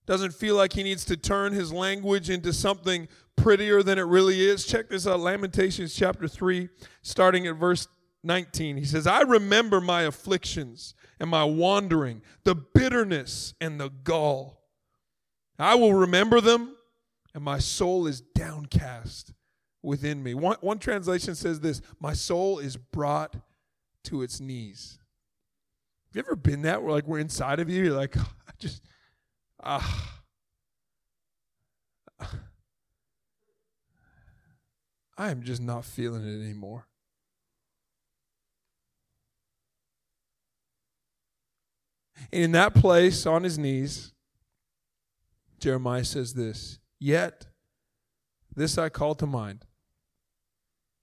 doesn't 0.05 0.33
feel 0.33 0.55
like 0.55 0.73
he 0.73 0.83
needs 0.83 1.05
to 1.05 1.15
turn 1.15 1.53
his 1.53 1.71
language 1.71 2.29
into 2.29 2.51
something 2.51 3.07
prettier 3.37 3.81
than 3.81 3.97
it 3.97 4.03
really 4.03 4.41
is. 4.41 4.65
Check 4.65 4.89
this 4.89 5.07
out 5.07 5.21
Lamentations 5.21 5.95
chapter 5.95 6.27
3, 6.27 6.67
starting 7.01 7.47
at 7.47 7.55
verse 7.55 7.87
19. 8.23 8.75
He 8.75 8.83
says, 8.83 9.07
I 9.07 9.21
remember 9.21 9.79
my 9.79 10.01
afflictions 10.01 10.93
and 11.21 11.29
my 11.29 11.45
wandering, 11.45 12.21
the 12.43 12.53
bitterness 12.53 13.53
and 13.61 13.79
the 13.79 13.89
gall. 13.89 14.61
I 15.57 15.75
will 15.75 15.93
remember 15.93 16.41
them, 16.41 16.75
and 17.33 17.45
my 17.45 17.59
soul 17.59 18.07
is 18.07 18.19
downcast 18.19 19.31
within 19.81 20.21
me. 20.21 20.33
One, 20.33 20.57
one 20.59 20.79
translation 20.79 21.33
says 21.33 21.61
this 21.61 21.81
My 22.01 22.13
soul 22.13 22.59
is 22.59 22.75
brought 22.75 23.37
to 24.03 24.21
its 24.21 24.39
knees. 24.39 24.99
Have 26.07 26.15
you 26.15 26.21
ever 26.27 26.35
been 26.35 26.63
that 26.63 26.83
where 26.83 26.91
like 26.91 27.07
we're 27.07 27.19
inside 27.19 27.59
of 27.59 27.69
you? 27.69 27.85
You're 27.85 27.93
like, 27.93 28.17
I 28.17 28.51
just 28.59 28.81
ah. 29.63 30.21
I 35.17 35.29
am 35.29 35.43
just 35.43 35.61
not 35.61 35.85
feeling 35.85 36.27
it 36.27 36.43
anymore. 36.43 36.87
And 42.31 42.43
in 42.43 42.51
that 42.53 42.73
place, 42.73 43.25
on 43.25 43.43
his 43.43 43.57
knees, 43.57 44.11
Jeremiah 45.59 46.03
says 46.03 46.33
this 46.33 46.79
Yet 46.99 47.47
this 48.55 48.77
I 48.77 48.89
call 48.89 49.15
to 49.15 49.25
mind, 49.25 49.65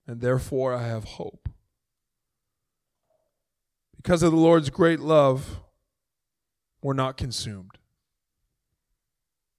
and 0.06 0.20
therefore 0.20 0.74
I 0.74 0.86
have 0.86 1.04
hope. 1.04 1.48
Because 4.02 4.22
of 4.22 4.30
the 4.32 4.38
Lord's 4.38 4.70
great 4.70 4.98
love, 4.98 5.60
we're 6.80 6.94
not 6.94 7.18
consumed, 7.18 7.72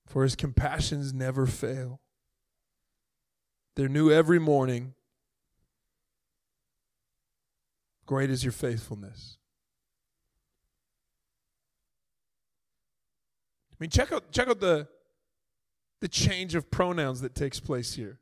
for 0.07 0.23
his 0.23 0.35
compassions 0.35 1.13
never 1.13 1.45
fail. 1.45 2.01
They're 3.75 3.87
new 3.87 4.09
every 4.09 4.39
morning. 4.39 4.95
Great 8.07 8.31
is 8.31 8.43
your 8.43 8.51
faithfulness. 8.51 9.37
I 13.71 13.75
mean, 13.79 13.91
check 13.91 14.11
out 14.11 14.31
check 14.31 14.47
out 14.47 14.59
the 14.59 14.87
the 15.99 16.07
change 16.07 16.55
of 16.55 16.71
pronouns 16.71 17.21
that 17.21 17.35
takes 17.35 17.59
place 17.59 17.93
here. 17.93 18.17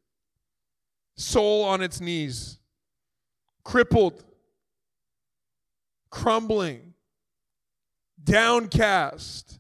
Soul 1.16 1.64
on 1.64 1.82
its 1.82 2.02
knees, 2.02 2.60
crippled, 3.64 4.26
crumbling, 6.10 6.93
downcast. 8.24 9.60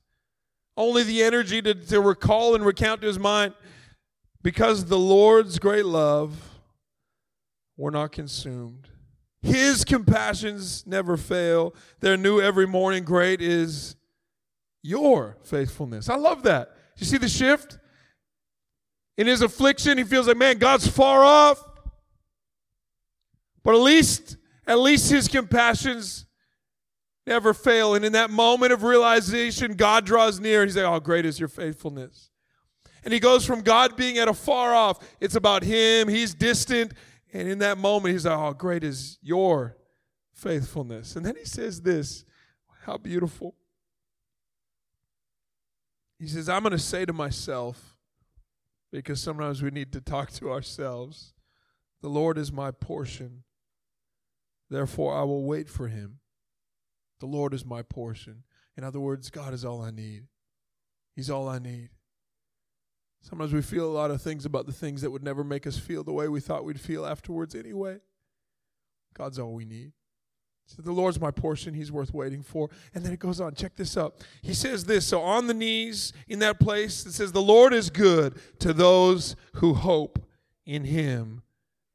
Only 0.75 1.03
the 1.03 1.23
energy 1.23 1.61
to, 1.61 1.73
to 1.73 1.99
recall 1.99 2.55
and 2.55 2.65
recount 2.65 3.01
to 3.01 3.07
his 3.07 3.19
mind 3.19 3.53
because 4.41 4.85
the 4.85 4.97
Lord's 4.97 5.59
great 5.59 5.85
love, 5.85 6.61
we're 7.75 7.89
not 7.89 8.11
consumed. 8.11 8.87
His 9.41 9.83
compassions 9.83 10.85
never 10.85 11.17
fail. 11.17 11.73
They're 11.99 12.17
new 12.17 12.39
every 12.39 12.67
morning. 12.67 13.03
Great 13.03 13.41
is 13.41 13.95
your 14.81 15.37
faithfulness. 15.43 16.09
I 16.09 16.15
love 16.15 16.43
that. 16.43 16.75
You 16.97 17.05
see 17.05 17.17
the 17.17 17.29
shift? 17.29 17.77
In 19.17 19.27
his 19.27 19.41
affliction, 19.41 19.97
he 19.97 20.03
feels 20.03 20.27
like, 20.27 20.37
man, 20.37 20.57
God's 20.57 20.87
far 20.87 21.23
off. 21.23 21.61
But 23.63 23.75
at 23.75 23.81
least, 23.81 24.37
at 24.65 24.79
least 24.79 25.11
his 25.11 25.27
compassions 25.27 26.25
never 27.29 27.53
fail. 27.53 27.95
And 27.95 28.03
in 28.03 28.11
that 28.13 28.29
moment 28.29 28.73
of 28.73 28.83
realization, 28.83 29.75
God 29.75 30.05
draws 30.05 30.39
near 30.39 30.65
he's 30.65 30.75
like, 30.75 30.85
oh, 30.85 30.99
great 30.99 31.25
is 31.25 31.39
your 31.39 31.47
faithfulness. 31.47 32.31
And 33.05 33.13
he 33.13 33.21
goes 33.21 33.45
from 33.45 33.61
God 33.61 33.95
being 33.95 34.17
at 34.17 34.27
a 34.27 34.33
far 34.33 34.73
off, 34.73 34.99
it's 35.21 35.35
about 35.35 35.63
him, 35.63 36.09
he's 36.09 36.33
distant. 36.33 36.93
And 37.31 37.47
in 37.47 37.59
that 37.59 37.77
moment, 37.77 38.13
he's 38.13 38.25
like, 38.25 38.37
oh, 38.37 38.53
great 38.53 38.83
is 38.83 39.19
your 39.21 39.77
faithfulness. 40.33 41.15
And 41.15 41.25
then 41.25 41.35
he 41.37 41.45
says 41.45 41.81
this 41.81 42.25
how 42.85 42.97
beautiful. 42.97 43.55
He 46.17 46.27
says, 46.27 46.49
I'm 46.49 46.63
going 46.63 46.71
to 46.71 46.79
say 46.79 47.05
to 47.05 47.13
myself, 47.13 47.95
because 48.91 49.21
sometimes 49.21 49.61
we 49.61 49.69
need 49.69 49.93
to 49.93 50.01
talk 50.01 50.31
to 50.31 50.51
ourselves, 50.51 51.33
the 52.01 52.09
Lord 52.09 52.37
is 52.37 52.51
my 52.51 52.71
portion. 52.71 53.43
Therefore, 54.69 55.15
I 55.15 55.23
will 55.23 55.43
wait 55.43 55.69
for 55.69 55.87
him. 55.87 56.18
The 57.19 57.25
Lord 57.25 57.53
is 57.53 57.65
my 57.65 57.81
portion. 57.81 58.43
In 58.77 58.83
other 58.83 58.99
words, 58.99 59.29
God 59.29 59.53
is 59.53 59.65
all 59.65 59.81
I 59.81 59.91
need. 59.91 60.23
He's 61.15 61.29
all 61.29 61.49
I 61.49 61.59
need. 61.59 61.89
Sometimes 63.21 63.53
we 63.53 63.61
feel 63.61 63.85
a 63.85 63.91
lot 63.91 64.11
of 64.11 64.21
things 64.21 64.45
about 64.45 64.65
the 64.65 64.71
things 64.71 65.01
that 65.01 65.11
would 65.11 65.23
never 65.23 65.43
make 65.43 65.67
us 65.67 65.77
feel 65.77 66.03
the 66.03 66.13
way 66.13 66.29
we 66.29 66.39
thought 66.39 66.63
we'd 66.63 66.79
feel 66.79 67.05
afterwards 67.05 67.53
anyway. 67.53 67.97
God's 69.13 69.37
all 69.37 69.53
we 69.53 69.65
need. 69.65 69.91
So 70.65 70.83
the 70.83 70.91
Lord's 70.91 71.19
my 71.19 71.31
portion. 71.31 71.73
He's 71.73 71.91
worth 71.91 72.13
waiting 72.13 72.43
for. 72.43 72.69
And 72.93 73.03
then 73.03 73.11
it 73.11 73.19
goes 73.19 73.41
on. 73.41 73.55
Check 73.55 73.75
this 73.75 73.97
out. 73.97 74.23
He 74.41 74.53
says 74.53 74.85
this. 74.85 75.05
So 75.05 75.19
on 75.19 75.47
the 75.47 75.53
knees 75.53 76.13
in 76.27 76.39
that 76.39 76.59
place, 76.59 77.05
it 77.05 77.13
says, 77.13 77.31
The 77.31 77.41
Lord 77.41 77.73
is 77.73 77.89
good 77.89 78.39
to 78.59 78.71
those 78.71 79.35
who 79.55 79.73
hope 79.73 80.23
in 80.65 80.83
him, 80.85 81.41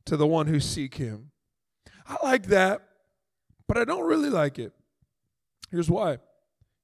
to 0.07 0.17
the 0.17 0.27
one 0.27 0.49
who 0.49 0.59
seek 0.59 0.97
him. 0.97 1.31
I 2.07 2.17
like 2.23 2.47
that, 2.47 2.83
but 3.69 3.79
I 3.79 3.85
don't 3.85 4.07
really 4.07 4.29
like 4.29 4.59
it. 4.59 4.73
Here's 5.75 5.91
why. 5.91 6.19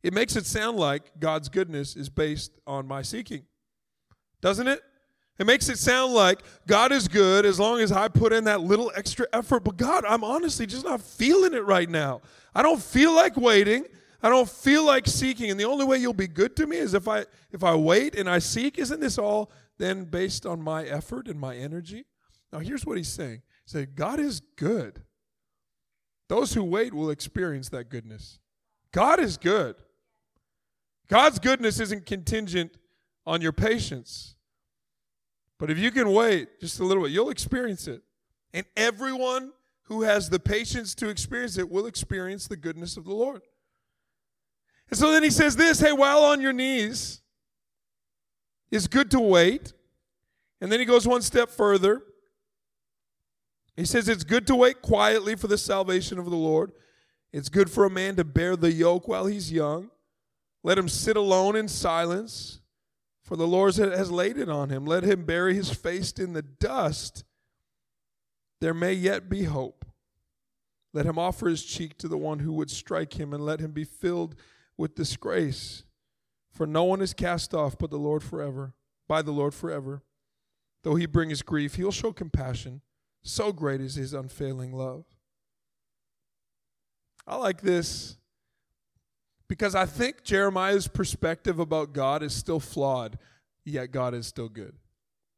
It 0.02 0.12
makes 0.12 0.34
it 0.34 0.46
sound 0.46 0.78
like 0.78 1.18
God's 1.18 1.48
goodness 1.48 1.94
is 1.94 2.08
based 2.08 2.58
on 2.66 2.86
my 2.86 3.02
seeking 3.02 3.44
doesn't 4.40 4.68
it? 4.68 4.80
It 5.38 5.46
makes 5.46 5.68
it 5.68 5.78
sound 5.78 6.12
like 6.12 6.42
God 6.66 6.92
is 6.92 7.08
good 7.08 7.46
as 7.46 7.58
long 7.58 7.80
as 7.80 7.92
I 7.92 8.08
put 8.08 8.32
in 8.32 8.44
that 8.44 8.60
little 8.60 8.92
extra 8.94 9.26
effort. 9.32 9.64
But 9.64 9.78
God, 9.78 10.04
I'm 10.06 10.22
honestly 10.22 10.66
just 10.66 10.84
not 10.84 11.00
feeling 11.00 11.54
it 11.54 11.64
right 11.64 11.88
now. 11.88 12.20
I 12.54 12.62
don't 12.62 12.82
feel 12.82 13.14
like 13.14 13.36
waiting. 13.36 13.86
I 14.22 14.28
don't 14.28 14.48
feel 14.48 14.84
like 14.84 15.06
seeking. 15.06 15.50
And 15.50 15.58
the 15.58 15.64
only 15.64 15.86
way 15.86 15.96
you'll 15.96 16.12
be 16.12 16.28
good 16.28 16.56
to 16.56 16.66
me 16.66 16.76
is 16.76 16.92
if 16.92 17.08
I 17.08 17.24
if 17.52 17.64
I 17.64 17.74
wait 17.74 18.16
and 18.16 18.28
I 18.28 18.38
seek. 18.38 18.78
Isn't 18.78 19.00
this 19.00 19.16
all 19.16 19.50
then 19.78 20.04
based 20.04 20.44
on 20.44 20.60
my 20.60 20.84
effort 20.84 21.26
and 21.26 21.40
my 21.40 21.56
energy? 21.56 22.04
Now 22.52 22.58
here's 22.58 22.84
what 22.84 22.98
he's 22.98 23.08
saying. 23.08 23.42
He 23.64 23.70
said, 23.70 23.96
God 23.96 24.20
is 24.20 24.40
good. 24.56 25.04
Those 26.28 26.52
who 26.52 26.64
wait 26.64 26.92
will 26.92 27.08
experience 27.08 27.70
that 27.70 27.88
goodness. 27.88 28.38
God 28.92 29.20
is 29.20 29.36
good. 29.36 29.76
God's 31.08 31.38
goodness 31.38 31.80
isn't 31.80 32.06
contingent 32.06 32.76
on 33.26 33.42
your 33.42 33.52
patience. 33.52 34.36
But 35.58 35.70
if 35.70 35.78
you 35.78 35.90
can 35.90 36.12
wait 36.12 36.60
just 36.60 36.80
a 36.80 36.84
little 36.84 37.02
bit, 37.02 37.12
you'll 37.12 37.30
experience 37.30 37.86
it. 37.86 38.02
And 38.54 38.64
everyone 38.76 39.52
who 39.84 40.02
has 40.02 40.30
the 40.30 40.40
patience 40.40 40.94
to 40.96 41.08
experience 41.08 41.58
it 41.58 41.68
will 41.68 41.86
experience 41.86 42.46
the 42.46 42.56
goodness 42.56 42.96
of 42.96 43.04
the 43.04 43.14
Lord. 43.14 43.42
And 44.88 44.98
so 44.98 45.12
then 45.12 45.22
he 45.22 45.30
says 45.30 45.56
this 45.56 45.80
hey, 45.80 45.92
while 45.92 46.24
on 46.24 46.40
your 46.40 46.52
knees, 46.52 47.20
it's 48.70 48.86
good 48.86 49.10
to 49.10 49.20
wait. 49.20 49.72
And 50.60 50.70
then 50.70 50.80
he 50.80 50.86
goes 50.86 51.06
one 51.06 51.22
step 51.22 51.50
further. 51.50 52.02
He 53.76 53.84
says 53.84 54.08
it's 54.08 54.24
good 54.24 54.46
to 54.48 54.54
wait 54.54 54.82
quietly 54.82 55.36
for 55.36 55.46
the 55.46 55.58
salvation 55.58 56.18
of 56.18 56.26
the 56.26 56.36
Lord. 56.36 56.72
It's 57.32 57.48
good 57.48 57.70
for 57.70 57.84
a 57.84 57.90
man 57.90 58.16
to 58.16 58.24
bear 58.24 58.56
the 58.56 58.72
yoke 58.72 59.06
while 59.06 59.26
he's 59.26 59.52
young. 59.52 59.90
Let 60.62 60.78
him 60.78 60.88
sit 60.88 61.16
alone 61.16 61.56
in 61.56 61.68
silence. 61.68 62.60
For 63.22 63.36
the 63.36 63.46
Lord 63.46 63.76
has 63.76 64.10
laid 64.10 64.38
it 64.38 64.48
on 64.48 64.70
him. 64.70 64.84
Let 64.84 65.04
him 65.04 65.24
bury 65.24 65.54
his 65.54 65.70
face 65.70 66.12
in 66.12 66.32
the 66.32 66.42
dust. 66.42 67.24
There 68.60 68.74
may 68.74 68.92
yet 68.92 69.28
be 69.28 69.44
hope. 69.44 69.84
Let 70.92 71.06
him 71.06 71.18
offer 71.18 71.48
his 71.48 71.64
cheek 71.64 71.96
to 71.98 72.08
the 72.08 72.18
one 72.18 72.40
who 72.40 72.52
would 72.54 72.70
strike 72.70 73.18
him, 73.18 73.32
and 73.32 73.44
let 73.44 73.60
him 73.60 73.70
be 73.70 73.84
filled 73.84 74.34
with 74.76 74.96
disgrace. 74.96 75.84
For 76.50 76.66
no 76.66 76.82
one 76.82 77.00
is 77.00 77.14
cast 77.14 77.54
off 77.54 77.78
but 77.78 77.90
the 77.90 77.98
Lord 77.98 78.24
forever, 78.24 78.74
by 79.06 79.22
the 79.22 79.30
Lord 79.30 79.54
forever. 79.54 80.02
Though 80.82 80.96
he 80.96 81.06
bring 81.06 81.30
his 81.30 81.42
grief, 81.42 81.76
he'll 81.76 81.92
show 81.92 82.12
compassion. 82.12 82.80
So 83.22 83.52
great 83.52 83.80
is 83.80 83.94
his 83.94 84.12
unfailing 84.12 84.72
love. 84.72 85.04
I 87.30 87.36
like 87.36 87.60
this 87.60 88.16
because 89.48 89.76
I 89.76 89.86
think 89.86 90.24
Jeremiah's 90.24 90.88
perspective 90.88 91.60
about 91.60 91.92
God 91.92 92.24
is 92.24 92.34
still 92.34 92.58
flawed, 92.58 93.18
yet 93.64 93.92
God 93.92 94.14
is 94.14 94.26
still 94.26 94.48
good. 94.48 94.74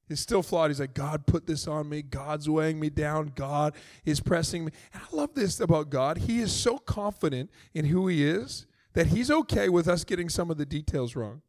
He's 0.08 0.18
still 0.20 0.42
flawed. 0.42 0.70
He's 0.70 0.80
like, 0.80 0.94
God 0.94 1.26
put 1.26 1.46
this 1.46 1.68
on 1.68 1.90
me. 1.90 2.00
God's 2.00 2.48
weighing 2.48 2.80
me 2.80 2.88
down. 2.88 3.32
God 3.34 3.74
is 4.06 4.20
pressing 4.20 4.64
me. 4.64 4.72
And 4.94 5.02
I 5.02 5.14
love 5.14 5.34
this 5.34 5.60
about 5.60 5.90
God. 5.90 6.16
He 6.16 6.40
is 6.40 6.50
so 6.50 6.78
confident 6.78 7.50
in 7.74 7.84
who 7.84 8.08
He 8.08 8.24
is 8.24 8.66
that 8.94 9.08
He's 9.08 9.30
okay 9.30 9.68
with 9.68 9.86
us 9.86 10.02
getting 10.02 10.30
some 10.30 10.50
of 10.50 10.56
the 10.56 10.66
details 10.66 11.14
wrong. 11.14 11.42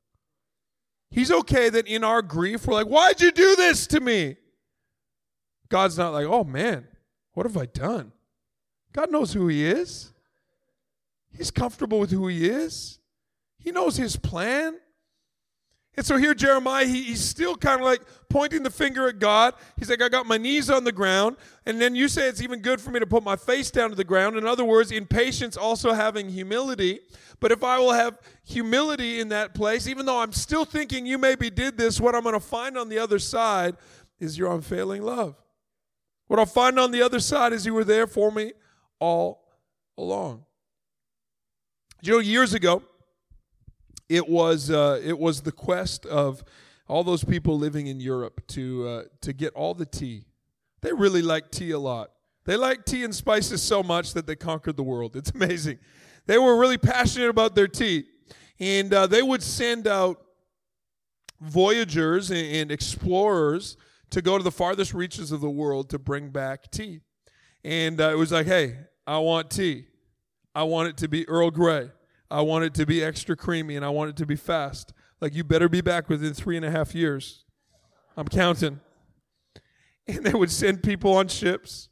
He's 1.10 1.32
okay 1.32 1.70
that 1.70 1.88
in 1.88 2.04
our 2.04 2.22
grief, 2.22 2.68
we're 2.68 2.74
like, 2.74 2.88
Why'd 2.88 3.22
you 3.22 3.32
do 3.32 3.56
this 3.56 3.88
to 3.88 4.02
me? 4.02 4.36
God's 5.70 5.98
not 5.98 6.12
like, 6.12 6.28
Oh 6.28 6.44
man, 6.44 6.86
what 7.34 7.46
have 7.46 7.56
I 7.56 7.66
done? 7.66 8.12
God 8.92 9.10
knows 9.10 9.32
who 9.32 9.48
He 9.48 9.66
is. 9.66 10.13
He's 11.36 11.52
comfortable 11.52 12.00
with 12.00 12.12
who 12.12 12.28
he 12.28 12.48
is. 12.48 13.00
He 13.58 13.72
knows 13.72 13.98
his 13.98 14.16
plan. 14.16 14.78
And 15.96 16.06
so 16.06 16.18
here, 16.18 16.34
Jeremiah, 16.34 16.86
he, 16.86 17.04
he's 17.04 17.24
still 17.24 17.56
kind 17.56 17.80
of 17.80 17.86
like 17.86 18.02
pointing 18.30 18.64
the 18.64 18.72
finger 18.72 19.08
at 19.08 19.20
God. 19.20 19.54
He's 19.78 19.90
like, 19.90 20.02
I 20.02 20.10
got 20.10 20.26
my 20.26 20.38
knees 20.38 20.70
on 20.70 20.84
the 20.84 20.92
ground. 20.92 21.38
And 21.68 21.80
then 21.80 21.96
you 21.96 22.08
say 22.08 22.28
it's 22.28 22.42
even 22.42 22.62
good 22.62 22.82
for 22.82 22.90
me 22.90 23.00
to 23.00 23.06
put 23.06 23.24
my 23.24 23.36
face 23.36 23.70
down 23.70 23.90
to 23.90 23.96
the 23.96 24.04
ground. 24.04 24.36
In 24.36 24.46
other 24.46 24.66
words, 24.66 24.92
in 24.92 25.06
patience, 25.06 25.56
also 25.56 25.94
having 25.94 26.30
humility. 26.30 27.00
But 27.40 27.52
if 27.52 27.64
I 27.64 27.78
will 27.78 27.94
have 27.94 28.20
humility 28.44 29.20
in 29.20 29.30
that 29.30 29.54
place, 29.54 29.88
even 29.88 30.06
though 30.06 30.20
I'm 30.20 30.34
still 30.34 30.66
thinking 30.66 31.06
you 31.06 31.20
maybe 31.20 31.52
did 31.52 31.78
this, 31.78 32.02
what 32.02 32.16
I'm 32.16 32.24
going 32.24 32.34
to 32.34 32.40
find 32.40 32.76
on 32.76 32.90
the 32.90 32.98
other 32.98 33.20
side 33.20 33.76
is 34.20 34.38
your 34.38 34.52
unfailing 34.52 35.04
love. 35.04 35.36
What 36.28 36.40
I'll 36.40 36.46
find 36.48 36.80
on 36.80 36.92
the 36.92 37.04
other 37.04 37.20
side 37.20 37.54
is 37.54 37.66
you 37.66 37.74
were 37.74 37.84
there 37.84 38.08
for 38.08 38.32
me 38.32 38.54
all 39.00 39.46
along. 39.96 40.46
You 42.06 42.12
know, 42.12 42.20
years 42.20 42.54
ago, 42.54 42.84
it 44.10 44.28
was 44.28 44.70
uh, 44.70 45.00
it 45.02 45.18
was 45.18 45.44
the 45.44 45.54
quest 45.54 46.06
of 46.06 46.44
all 46.86 47.02
those 47.02 47.24
people 47.24 47.58
living 47.58 47.88
in 47.88 48.02
Europe 48.02 48.46
to 48.48 48.88
uh, 48.90 49.04
to 49.22 49.32
get 49.32 49.54
all 49.54 49.74
the 49.74 49.86
tea. 49.86 50.26
They 50.82 50.92
really 50.92 51.22
like 51.22 51.50
tea 51.50 51.72
a 51.72 51.80
lot. 51.80 52.12
They 52.44 52.58
like 52.58 52.84
tea 52.84 53.06
and 53.06 53.16
spices 53.16 53.62
so 53.62 53.82
much 53.82 54.14
that 54.16 54.28
they 54.28 54.36
conquered 54.36 54.76
the 54.76 54.84
world. 54.84 55.16
It's 55.16 55.32
amazing. 55.32 55.80
They 56.26 56.38
were 56.38 56.60
really 56.60 56.78
passionate 56.78 57.30
about 57.30 57.56
their 57.56 57.70
tea, 57.70 58.04
and 58.60 58.94
uh, 58.94 59.08
they 59.08 59.22
would 59.22 59.42
send 59.42 59.88
out 59.88 60.22
voyagers 61.40 62.32
and, 62.32 62.46
and 62.46 62.70
explorers 62.70 63.78
to 64.10 64.22
go 64.22 64.38
to 64.38 64.44
the 64.44 64.52
farthest 64.52 64.94
reaches 64.94 65.32
of 65.32 65.40
the 65.40 65.50
world 65.50 65.90
to 65.92 66.00
bring 66.00 66.32
back 66.32 66.70
tea. 66.70 67.00
And 67.64 68.02
uh, 68.02 68.10
it 68.10 68.18
was 68.18 68.34
like, 68.34 68.46
hey, 68.46 68.76
I 69.08 69.20
want 69.20 69.50
tea. 69.50 69.86
I 70.56 70.64
want 70.64 70.90
it 70.90 70.98
to 70.98 71.08
be 71.08 71.28
Earl 71.28 71.52
Grey. 71.52 71.90
I 72.30 72.42
want 72.42 72.66
it 72.66 72.74
to 72.76 72.86
be 72.86 73.04
extra 73.04 73.36
creamy 73.36 73.76
and 73.76 73.86
I 73.86 73.90
want 73.90 74.10
it 74.10 74.16
to 74.18 74.26
be 74.26 74.36
fast. 74.36 74.94
Like, 75.22 75.34
you 75.34 75.44
better 75.44 75.70
be 75.70 75.82
back 75.82 76.10
within 76.10 76.34
three 76.34 76.58
and 76.58 76.66
a 76.66 76.72
half 76.72 76.94
years. 76.94 77.46
I'm 78.18 78.28
counting. 78.28 78.80
And 80.08 80.26
they 80.26 80.34
would 80.34 80.52
send 80.52 80.84
people 80.84 81.14
on 81.14 81.30
ships 81.30 81.88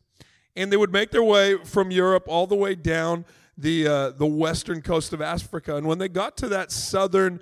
and 0.56 0.72
they 0.72 0.78
would 0.78 0.92
make 0.92 1.12
their 1.12 1.24
way 1.24 1.58
from 1.64 1.92
Europe 1.92 2.26
all 2.28 2.46
the 2.46 2.56
way 2.56 2.76
down 2.76 3.26
the, 3.58 3.88
uh, 3.88 4.10
the 4.12 4.26
western 4.26 4.82
coast 4.82 5.14
of 5.14 5.22
Africa. 5.22 5.76
And 5.76 5.88
when 5.88 5.98
they 5.98 6.10
got 6.10 6.36
to 6.38 6.50
that 6.50 6.72
southern 6.72 7.40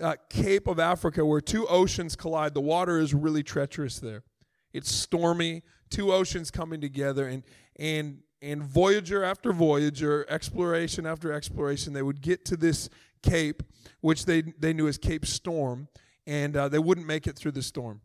uh, 0.00 0.16
cape 0.28 0.66
of 0.66 0.78
Africa 0.78 1.24
where 1.24 1.40
two 1.40 1.66
oceans 1.68 2.16
collide, 2.16 2.54
the 2.54 2.60
water 2.60 2.98
is 2.98 3.14
really 3.14 3.42
treacherous 3.42 3.98
there. 3.98 4.24
It's 4.72 4.90
stormy, 4.90 5.62
two 5.88 6.12
oceans 6.12 6.50
coming 6.50 6.80
together, 6.80 7.26
and, 7.26 7.42
and 7.76 8.18
and 8.42 8.62
voyager 8.62 9.22
after 9.22 9.52
voyager, 9.52 10.26
exploration 10.28 11.06
after 11.06 11.32
exploration, 11.32 11.92
they 11.92 12.02
would 12.02 12.20
get 12.20 12.44
to 12.46 12.56
this 12.56 12.88
cape, 13.22 13.62
which 14.00 14.24
they, 14.24 14.42
they 14.42 14.72
knew 14.72 14.88
as 14.88 14.98
Cape 14.98 15.26
Storm, 15.26 15.88
and 16.26 16.56
uh, 16.56 16.68
they 16.68 16.78
wouldn't 16.78 17.06
make 17.06 17.26
it 17.26 17.36
through 17.36 17.52
the 17.52 17.62
storm. 17.62 18.00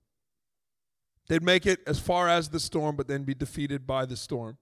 They'd 1.27 1.43
make 1.43 1.65
it 1.65 1.79
as 1.87 1.99
far 1.99 2.29
as 2.29 2.49
the 2.49 2.59
storm, 2.59 2.95
but 2.95 3.07
then 3.07 3.23
be 3.23 3.33
defeated 3.33 3.87
by 3.87 4.05
the 4.05 4.17
storm. 4.17 4.57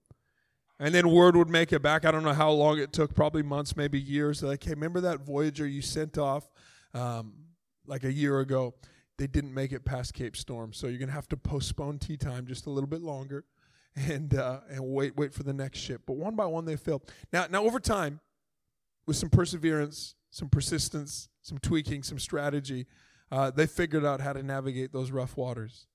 And 0.79 0.93
then 0.93 1.09
word 1.09 1.35
would 1.35 1.49
make 1.49 1.71
it 1.73 1.81
back. 1.81 2.05
I 2.05 2.11
don't 2.11 2.23
know 2.23 2.33
how 2.33 2.51
long 2.51 2.79
it 2.79 2.93
took, 2.93 3.13
probably 3.13 3.43
months, 3.43 3.75
maybe 3.75 3.99
years. 3.99 4.39
They're 4.39 4.49
like, 4.49 4.63
hey, 4.63 4.71
remember 4.71 5.01
that 5.01 5.21
Voyager 5.21 5.67
you 5.67 5.81
sent 5.81 6.17
off 6.17 6.49
um, 6.93 7.33
like 7.85 8.03
a 8.03 8.11
year 8.11 8.39
ago? 8.39 8.73
They 9.17 9.27
didn't 9.27 9.53
make 9.53 9.71
it 9.71 9.85
past 9.85 10.13
Cape 10.13 10.35
Storm. 10.35 10.73
So 10.73 10.87
you're 10.87 10.97
going 10.97 11.09
to 11.09 11.13
have 11.15 11.29
to 11.29 11.37
postpone 11.37 11.99
tea 11.99 12.17
time 12.17 12.47
just 12.47 12.65
a 12.65 12.69
little 12.69 12.89
bit 12.89 13.01
longer 13.01 13.45
and 13.95 14.33
uh, 14.35 14.59
and 14.69 14.83
wait 14.83 15.15
wait 15.15 15.33
for 15.33 15.43
the 15.43 15.53
next 15.53 15.79
ship. 15.79 16.01
But 16.05 16.17
one 16.17 16.35
by 16.35 16.45
one 16.45 16.65
they 16.65 16.75
failed. 16.75 17.03
Now 17.31 17.45
now 17.49 17.63
over 17.63 17.79
time, 17.79 18.19
with 19.05 19.15
some 19.15 19.29
perseverance, 19.29 20.15
some 20.31 20.49
persistence, 20.49 21.29
some 21.41 21.57
tweaking, 21.59 22.03
some 22.03 22.19
strategy, 22.19 22.87
uh, 23.31 23.51
they 23.51 23.67
figured 23.67 24.05
out 24.05 24.21
how 24.21 24.33
to 24.33 24.43
navigate 24.43 24.91
those 24.91 25.11
rough 25.11 25.37
waters. 25.37 25.87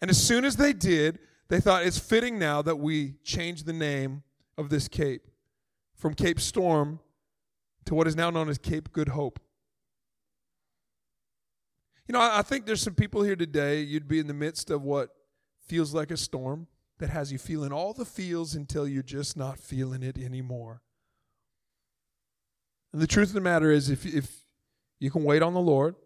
And 0.00 0.10
as 0.10 0.22
soon 0.22 0.44
as 0.44 0.56
they 0.56 0.72
did, 0.72 1.18
they 1.48 1.60
thought 1.60 1.84
it's 1.84 1.98
fitting 1.98 2.38
now 2.38 2.62
that 2.62 2.76
we 2.76 3.14
change 3.22 3.64
the 3.64 3.72
name 3.72 4.22
of 4.58 4.68
this 4.68 4.88
cape 4.88 5.28
from 5.94 6.14
Cape 6.14 6.40
Storm 6.40 7.00
to 7.84 7.94
what 7.94 8.06
is 8.06 8.16
now 8.16 8.30
known 8.30 8.48
as 8.48 8.58
Cape 8.58 8.92
Good 8.92 9.08
Hope. 9.08 9.38
You 12.08 12.12
know, 12.12 12.20
I, 12.20 12.40
I 12.40 12.42
think 12.42 12.66
there's 12.66 12.82
some 12.82 12.94
people 12.94 13.22
here 13.22 13.36
today, 13.36 13.80
you'd 13.80 14.08
be 14.08 14.18
in 14.18 14.26
the 14.26 14.34
midst 14.34 14.70
of 14.70 14.82
what 14.82 15.10
feels 15.66 15.94
like 15.94 16.10
a 16.10 16.16
storm 16.16 16.66
that 16.98 17.10
has 17.10 17.32
you 17.32 17.38
feeling 17.38 17.72
all 17.72 17.92
the 17.92 18.04
feels 18.04 18.54
until 18.54 18.86
you're 18.86 19.02
just 19.02 19.36
not 19.36 19.58
feeling 19.58 20.02
it 20.02 20.16
anymore. 20.16 20.82
And 22.92 23.02
the 23.02 23.06
truth 23.06 23.28
of 23.28 23.34
the 23.34 23.40
matter 23.40 23.70
is, 23.70 23.90
if, 23.90 24.06
if 24.06 24.44
you 25.00 25.10
can 25.10 25.24
wait 25.24 25.42
on 25.42 25.54
the 25.54 25.60
Lord, 25.60 25.96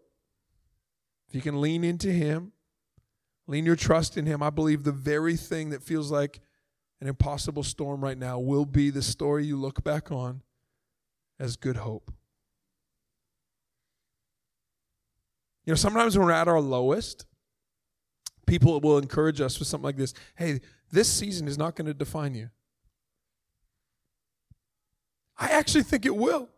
if 1.27 1.35
you 1.35 1.41
can 1.41 1.61
lean 1.61 1.83
into 1.83 2.11
Him, 2.11 2.53
lean 3.45 3.65
your 3.65 3.75
trust 3.75 4.17
in 4.17 4.25
Him, 4.25 4.41
I 4.41 4.49
believe 4.49 4.83
the 4.83 4.91
very 4.91 5.35
thing 5.37 5.69
that 5.69 5.83
feels 5.83 6.11
like 6.11 6.39
an 6.99 7.07
impossible 7.07 7.63
storm 7.63 8.03
right 8.03 8.17
now 8.17 8.39
will 8.39 8.65
be 8.65 8.89
the 8.89 9.03
story 9.03 9.45
you 9.45 9.57
look 9.57 9.83
back 9.83 10.11
on 10.11 10.41
as 11.39 11.55
good 11.55 11.77
hope. 11.77 12.11
You 15.65 15.73
know, 15.73 15.77
sometimes 15.77 16.17
when 16.17 16.25
we're 16.25 16.33
at 16.33 16.47
our 16.47 16.59
lowest, 16.59 17.27
people 18.47 18.79
will 18.79 18.97
encourage 18.97 19.39
us 19.39 19.59
with 19.59 19.67
something 19.67 19.85
like 19.85 19.97
this 19.97 20.15
Hey, 20.35 20.61
this 20.91 21.11
season 21.11 21.47
is 21.47 21.57
not 21.57 21.75
going 21.75 21.87
to 21.87 21.93
define 21.93 22.35
you. 22.35 22.49
I 25.37 25.47
actually 25.49 25.83
think 25.83 26.05
it 26.05 26.15
will. 26.15 26.49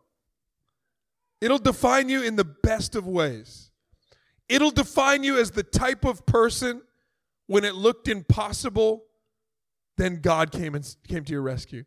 It'll 1.39 1.59
define 1.59 2.09
you 2.09 2.23
in 2.23 2.35
the 2.35 2.45
best 2.45 2.95
of 2.95 3.07
ways. 3.07 3.71
It'll 4.49 4.71
define 4.71 5.23
you 5.23 5.37
as 5.39 5.51
the 5.51 5.63
type 5.63 6.05
of 6.05 6.25
person 6.25 6.81
when 7.47 7.63
it 7.63 7.75
looked 7.75 8.07
impossible, 8.07 9.03
then 9.97 10.21
God 10.21 10.51
came 10.51 10.73
and 10.73 10.95
came 11.07 11.23
to 11.25 11.33
your 11.33 11.41
rescue. 11.41 11.83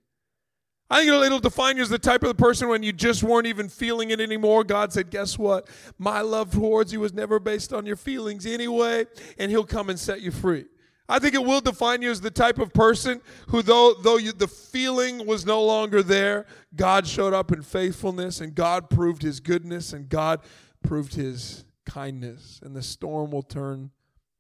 I 0.90 0.98
think 0.98 1.08
it'll, 1.08 1.22
it'll 1.22 1.38
define 1.40 1.76
you 1.76 1.82
as 1.82 1.88
the 1.88 1.98
type 1.98 2.22
of 2.22 2.28
the 2.28 2.34
person 2.34 2.68
when 2.68 2.82
you 2.82 2.92
just 2.92 3.22
weren't 3.22 3.46
even 3.46 3.68
feeling 3.68 4.10
it 4.10 4.20
anymore. 4.20 4.64
God 4.64 4.92
said, 4.92 5.10
Guess 5.10 5.38
what? 5.38 5.68
My 5.98 6.20
love 6.20 6.52
towards 6.52 6.92
you 6.92 7.00
was 7.00 7.14
never 7.14 7.40
based 7.40 7.72
on 7.72 7.86
your 7.86 7.96
feelings 7.96 8.44
anyway, 8.44 9.06
and 9.38 9.50
He'll 9.50 9.64
come 9.64 9.88
and 9.88 9.98
set 9.98 10.20
you 10.20 10.30
free. 10.30 10.66
I 11.08 11.18
think 11.18 11.34
it 11.34 11.44
will 11.44 11.60
define 11.60 12.00
you 12.00 12.10
as 12.10 12.22
the 12.22 12.30
type 12.30 12.58
of 12.58 12.72
person 12.72 13.20
who, 13.48 13.60
though, 13.60 13.94
though 13.94 14.16
you, 14.16 14.32
the 14.32 14.48
feeling 14.48 15.26
was 15.26 15.44
no 15.44 15.62
longer 15.62 16.02
there, 16.02 16.46
God 16.74 17.06
showed 17.06 17.34
up 17.34 17.52
in 17.52 17.62
faithfulness 17.62 18.40
and 18.40 18.54
God 18.54 18.88
proved 18.88 19.22
his 19.22 19.40
goodness 19.40 19.92
and 19.92 20.08
God 20.08 20.40
proved 20.82 21.14
his 21.14 21.66
kindness. 21.84 22.58
And 22.62 22.74
the 22.74 22.82
storm 22.82 23.32
will 23.32 23.42
turn 23.42 23.90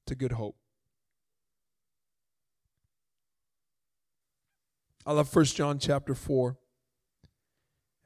to 0.06 0.14
good 0.14 0.32
hope. 0.32 0.56
I 5.06 5.12
love 5.12 5.34
1 5.34 5.44
John 5.46 5.78
chapter 5.78 6.14
4. 6.14 6.56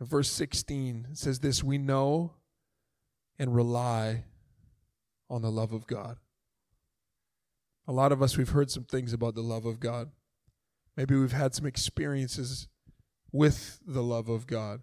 In 0.01 0.07
verse 0.07 0.31
16, 0.31 1.09
it 1.13 1.19
says 1.19 1.39
this 1.39 1.63
We 1.63 1.79
know 1.79 2.35
and 3.39 3.55
rely 3.55 4.25
on 5.31 5.43
the 5.43 5.51
love 5.51 5.73
of 5.73 5.87
God. 5.87 6.17
A 7.89 7.93
lot 7.93 8.13
of 8.13 8.21
us, 8.21 8.37
we've 8.37 8.51
heard 8.51 8.71
some 8.71 8.85
things 8.85 9.15
about 9.15 9.35
the 9.35 9.41
love 9.41 9.65
of 9.65 9.81
God. 9.81 10.11
Maybe 10.95 11.17
we've 11.17 11.33
had 11.33 11.55
some 11.55 11.65
experiences 11.65 12.69
with 13.33 13.81
the 13.87 14.03
love 14.03 14.29
of 14.29 14.47
God. 14.47 14.83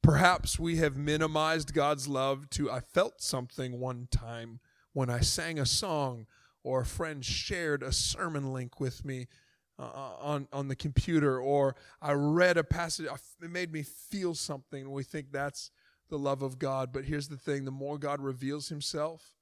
Perhaps 0.00 0.58
we 0.58 0.76
have 0.76 0.96
minimized 0.96 1.74
God's 1.74 2.08
love 2.08 2.48
to, 2.50 2.70
I 2.70 2.80
felt 2.80 3.20
something 3.20 3.78
one 3.78 4.08
time 4.10 4.60
when 4.94 5.10
I 5.10 5.20
sang 5.20 5.58
a 5.58 5.66
song 5.66 6.26
or 6.64 6.80
a 6.80 6.86
friend 6.86 7.22
shared 7.22 7.82
a 7.82 7.92
sermon 7.92 8.50
link 8.54 8.80
with 8.80 9.04
me 9.04 9.28
uh, 9.78 9.82
uh 9.82 10.16
on, 10.18 10.48
on 10.50 10.68
the 10.68 10.74
computer 10.74 11.38
or 11.38 11.76
I 12.00 12.12
read 12.12 12.56
a 12.56 12.64
passage, 12.64 13.06
it 13.42 13.50
made 13.50 13.74
me 13.74 13.82
feel 13.82 14.34
something. 14.34 14.90
We 14.90 15.02
think 15.02 15.32
that's 15.32 15.70
the 16.08 16.18
love 16.18 16.40
of 16.40 16.58
God. 16.58 16.94
But 16.94 17.04
here's 17.04 17.28
the 17.28 17.36
thing 17.36 17.66
the 17.66 17.70
more 17.70 17.98
God 17.98 18.22
reveals 18.22 18.70
himself, 18.70 19.34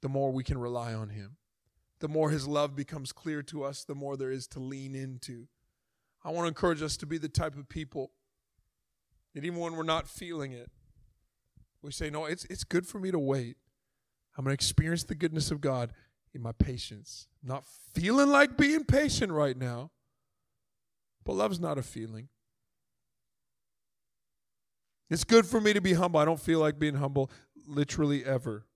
the 0.00 0.08
more 0.08 0.32
we 0.32 0.42
can 0.42 0.58
rely 0.58 0.92
on 0.92 1.10
him 1.10 1.36
the 2.02 2.08
more 2.08 2.30
his 2.30 2.48
love 2.48 2.74
becomes 2.74 3.12
clear 3.12 3.44
to 3.44 3.62
us, 3.62 3.84
the 3.84 3.94
more 3.94 4.16
there 4.16 4.32
is 4.32 4.48
to 4.48 4.58
lean 4.58 4.96
into. 4.96 5.46
I 6.24 6.30
want 6.30 6.44
to 6.44 6.48
encourage 6.48 6.82
us 6.82 6.96
to 6.96 7.06
be 7.06 7.16
the 7.16 7.28
type 7.28 7.56
of 7.56 7.68
people 7.68 8.10
that 9.34 9.44
even 9.44 9.60
when 9.60 9.76
we're 9.76 9.84
not 9.84 10.08
feeling 10.08 10.50
it, 10.50 10.68
we 11.80 11.92
say, 11.92 12.10
No, 12.10 12.24
it's, 12.24 12.44
it's 12.46 12.64
good 12.64 12.88
for 12.88 12.98
me 12.98 13.12
to 13.12 13.20
wait. 13.20 13.56
I'm 14.36 14.42
going 14.42 14.50
to 14.50 14.54
experience 14.54 15.04
the 15.04 15.14
goodness 15.14 15.52
of 15.52 15.60
God 15.60 15.92
in 16.34 16.42
my 16.42 16.50
patience. 16.50 17.28
I'm 17.40 17.50
not 17.50 17.64
feeling 17.94 18.30
like 18.30 18.56
being 18.56 18.82
patient 18.82 19.30
right 19.30 19.56
now, 19.56 19.92
but 21.24 21.34
love's 21.34 21.60
not 21.60 21.78
a 21.78 21.82
feeling. 21.82 22.28
It's 25.08 25.22
good 25.22 25.46
for 25.46 25.60
me 25.60 25.72
to 25.72 25.80
be 25.80 25.92
humble. 25.92 26.18
I 26.18 26.24
don't 26.24 26.40
feel 26.40 26.58
like 26.58 26.80
being 26.80 26.96
humble 26.96 27.30
literally 27.64 28.24
ever. 28.24 28.66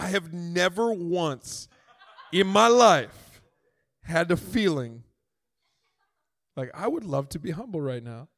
I 0.00 0.06
have 0.06 0.32
never 0.32 0.94
once 0.94 1.68
in 2.32 2.46
my 2.46 2.68
life 2.68 3.42
had 4.02 4.30
a 4.30 4.36
feeling 4.36 5.02
like 6.56 6.70
I 6.72 6.88
would 6.88 7.04
love 7.04 7.28
to 7.30 7.38
be 7.38 7.50
humble 7.50 7.82
right 7.82 8.02
now. 8.02 8.28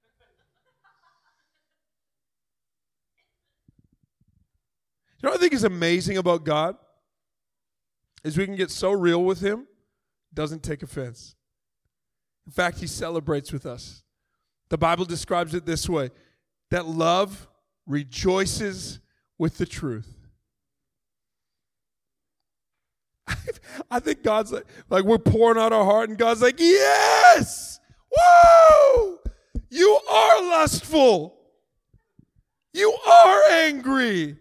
You 5.16 5.29
know 5.29 5.31
what 5.31 5.38
I 5.38 5.40
think 5.40 5.53
is 5.53 5.62
amazing 5.62 6.18
about 6.18 6.44
God? 6.44 6.77
Is 8.25 8.37
we 8.37 8.44
can 8.44 8.57
get 8.57 8.72
so 8.72 8.90
real 8.90 9.25
with 9.25 9.40
Him, 9.40 9.68
doesn't 10.35 10.64
take 10.64 10.83
offense. 10.83 11.37
In 12.44 12.51
fact, 12.51 12.81
He 12.81 12.88
celebrates 12.88 13.53
with 13.53 13.66
us. 13.66 14.03
The 14.68 14.79
Bible 14.79 15.05
describes 15.05 15.55
it 15.55 15.64
this 15.64 15.88
way 15.88 16.11
that 16.70 16.87
love 16.87 17.46
rejoices 17.87 18.98
with 19.38 19.59
the 19.59 19.66
truth. 19.66 20.22
I 23.91 24.01
think 24.01 24.23
God's 24.23 24.53
like, 24.53 24.67
like 24.91 25.05
we're 25.05 25.19
pouring 25.19 25.59
out 25.59 25.73
our 25.73 25.85
heart, 25.85 26.09
and 26.09 26.19
God's 26.19 26.43
like, 26.43 26.59
yes, 26.59 27.81
whoa, 28.11 29.19
you 29.71 29.99
are 30.11 30.43
lustful, 30.43 31.39
you 32.73 32.97
are 33.07 33.43
angry, 33.51 34.37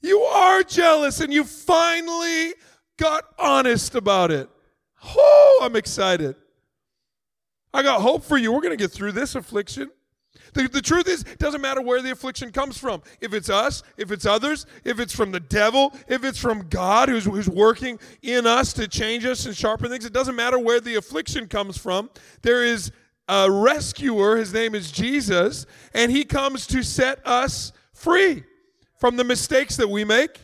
you 0.00 0.20
are 0.20 0.62
jealous, 0.62 1.20
and 1.20 1.32
you 1.32 1.44
finally 1.44 2.54
got 2.98 3.24
honest 3.38 3.94
about 3.94 4.30
it. 4.30 4.48
Oh, 5.04 5.60
I'm 5.62 5.76
excited. 5.76 6.36
I 7.74 7.82
got 7.82 8.02
hope 8.02 8.22
for 8.22 8.36
you. 8.36 8.52
We're 8.52 8.60
going 8.60 8.76
to 8.76 8.82
get 8.82 8.92
through 8.92 9.12
this 9.12 9.34
affliction. 9.34 9.90
The, 10.54 10.68
the 10.68 10.82
truth 10.82 11.08
is, 11.08 11.22
it 11.22 11.38
doesn't 11.38 11.60
matter 11.60 11.80
where 11.80 12.02
the 12.02 12.10
affliction 12.10 12.52
comes 12.52 12.76
from. 12.76 13.02
If 13.20 13.32
it's 13.32 13.48
us, 13.48 13.82
if 13.96 14.10
it's 14.10 14.26
others, 14.26 14.66
if 14.84 15.00
it's 15.00 15.14
from 15.14 15.32
the 15.32 15.40
devil, 15.40 15.94
if 16.08 16.24
it's 16.24 16.38
from 16.38 16.68
God 16.68 17.08
who's, 17.08 17.24
who's 17.24 17.48
working 17.48 17.98
in 18.22 18.46
us 18.46 18.72
to 18.74 18.86
change 18.86 19.24
us 19.24 19.46
and 19.46 19.56
sharpen 19.56 19.90
things, 19.90 20.04
it 20.04 20.12
doesn't 20.12 20.36
matter 20.36 20.58
where 20.58 20.80
the 20.80 20.96
affliction 20.96 21.48
comes 21.48 21.78
from. 21.78 22.10
There 22.42 22.64
is 22.64 22.92
a 23.28 23.50
rescuer, 23.50 24.36
his 24.36 24.52
name 24.52 24.74
is 24.74 24.90
Jesus, 24.90 25.64
and 25.94 26.10
he 26.10 26.24
comes 26.24 26.66
to 26.68 26.82
set 26.82 27.26
us 27.26 27.72
free 27.94 28.44
from 28.98 29.16
the 29.16 29.24
mistakes 29.24 29.76
that 29.76 29.88
we 29.88 30.04
make, 30.04 30.38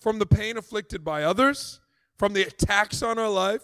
from 0.00 0.18
the 0.18 0.26
pain 0.26 0.56
afflicted 0.56 1.04
by 1.04 1.22
others, 1.22 1.80
from 2.18 2.32
the 2.32 2.42
attacks 2.42 3.02
on 3.02 3.18
our 3.18 3.28
life, 3.28 3.62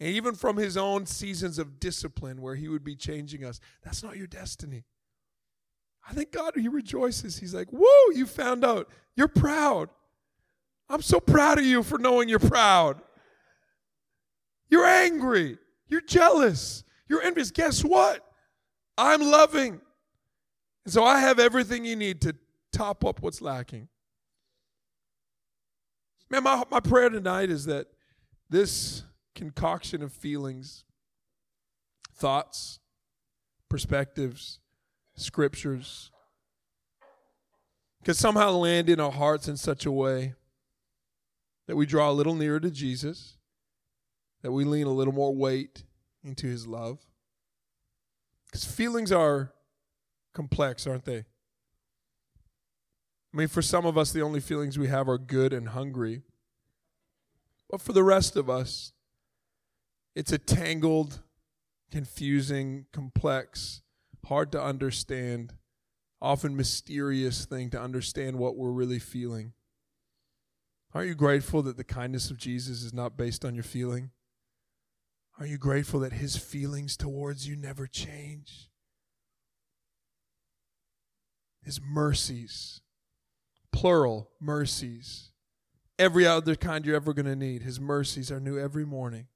and 0.00 0.08
even 0.08 0.34
from 0.34 0.56
his 0.56 0.76
own 0.76 1.06
seasons 1.06 1.58
of 1.58 1.78
discipline 1.78 2.40
where 2.40 2.54
he 2.56 2.68
would 2.68 2.82
be 2.82 2.96
changing 2.96 3.44
us. 3.44 3.60
That's 3.84 4.02
not 4.02 4.16
your 4.16 4.26
destiny. 4.26 4.84
I 6.08 6.12
think 6.12 6.32
God, 6.32 6.54
He 6.56 6.68
rejoices. 6.68 7.38
He's 7.38 7.54
like, 7.54 7.68
Whoa, 7.70 8.10
you 8.14 8.26
found 8.26 8.64
out. 8.64 8.88
You're 9.16 9.28
proud. 9.28 9.90
I'm 10.88 11.02
so 11.02 11.20
proud 11.20 11.58
of 11.58 11.64
you 11.64 11.82
for 11.82 11.98
knowing 11.98 12.28
you're 12.28 12.38
proud. 12.38 13.00
You're 14.68 14.86
angry. 14.86 15.58
You're 15.86 16.00
jealous. 16.00 16.84
You're 17.08 17.22
envious. 17.22 17.50
Guess 17.50 17.84
what? 17.84 18.24
I'm 18.98 19.20
loving. 19.20 19.80
And 20.84 20.92
so 20.92 21.04
I 21.04 21.20
have 21.20 21.38
everything 21.38 21.84
you 21.84 21.96
need 21.96 22.20
to 22.22 22.34
top 22.72 23.04
up 23.04 23.22
what's 23.22 23.40
lacking. 23.40 23.88
Man, 26.28 26.44
my, 26.44 26.62
my 26.70 26.80
prayer 26.80 27.08
tonight 27.08 27.50
is 27.50 27.66
that 27.66 27.88
this 28.48 29.04
concoction 29.34 30.02
of 30.02 30.12
feelings, 30.12 30.84
thoughts, 32.14 32.80
perspectives, 33.68 34.58
scriptures 35.14 36.10
could 38.04 38.16
somehow 38.16 38.52
land 38.52 38.88
in 38.88 38.98
our 38.98 39.12
hearts 39.12 39.48
in 39.48 39.56
such 39.56 39.84
a 39.84 39.92
way 39.92 40.34
that 41.66 41.76
we 41.76 41.86
draw 41.86 42.10
a 42.10 42.12
little 42.12 42.34
nearer 42.34 42.58
to 42.58 42.70
Jesus, 42.70 43.36
that 44.42 44.52
we 44.52 44.64
lean 44.64 44.86
a 44.86 44.92
little 44.92 45.12
more 45.12 45.34
weight 45.34 45.84
into 46.24 46.46
his 46.46 46.66
love. 46.66 46.98
Because 48.46 48.64
feelings 48.64 49.12
are 49.12 49.52
complex, 50.32 50.86
aren't 50.86 51.04
they? 51.04 51.18
I 53.32 53.36
mean, 53.36 53.48
for 53.48 53.62
some 53.62 53.86
of 53.86 53.96
us, 53.96 54.10
the 54.12 54.22
only 54.22 54.40
feelings 54.40 54.78
we 54.78 54.88
have 54.88 55.08
are 55.08 55.18
good 55.18 55.52
and 55.52 55.68
hungry. 55.68 56.22
But 57.70 57.80
for 57.80 57.92
the 57.92 58.02
rest 58.02 58.34
of 58.34 58.50
us, 58.50 58.92
it's 60.14 60.32
a 60.32 60.38
tangled, 60.38 61.20
confusing, 61.90 62.86
complex 62.92 63.82
hard 64.30 64.52
to 64.52 64.62
understand, 64.62 65.54
often 66.22 66.56
mysterious 66.56 67.44
thing 67.44 67.68
to 67.70 67.80
understand 67.80 68.38
what 68.38 68.56
we're 68.56 68.70
really 68.70 68.98
feeling. 68.98 69.52
Aren't 70.94 71.08
you 71.08 71.14
grateful 71.14 71.62
that 71.62 71.76
the 71.76 71.84
kindness 71.84 72.30
of 72.30 72.36
Jesus 72.36 72.82
is 72.82 72.92
not 72.92 73.16
based 73.16 73.44
on 73.44 73.54
your 73.54 73.64
feeling? 73.64 74.10
Are 75.38 75.46
you 75.46 75.58
grateful 75.58 76.00
that 76.00 76.12
his 76.12 76.36
feelings 76.36 76.96
towards 76.96 77.48
you 77.48 77.56
never 77.56 77.86
change? 77.86 78.68
His 81.62 81.80
mercies, 81.80 82.82
plural 83.72 84.30
mercies, 84.40 85.32
every 85.98 86.26
other 86.26 86.54
kind 86.54 86.86
you're 86.86 86.96
ever 86.96 87.12
going 87.12 87.26
to 87.26 87.36
need, 87.36 87.62
his 87.62 87.80
mercies 87.80 88.30
are 88.30 88.40
new 88.40 88.58
every 88.58 88.84
morning. 88.84 89.26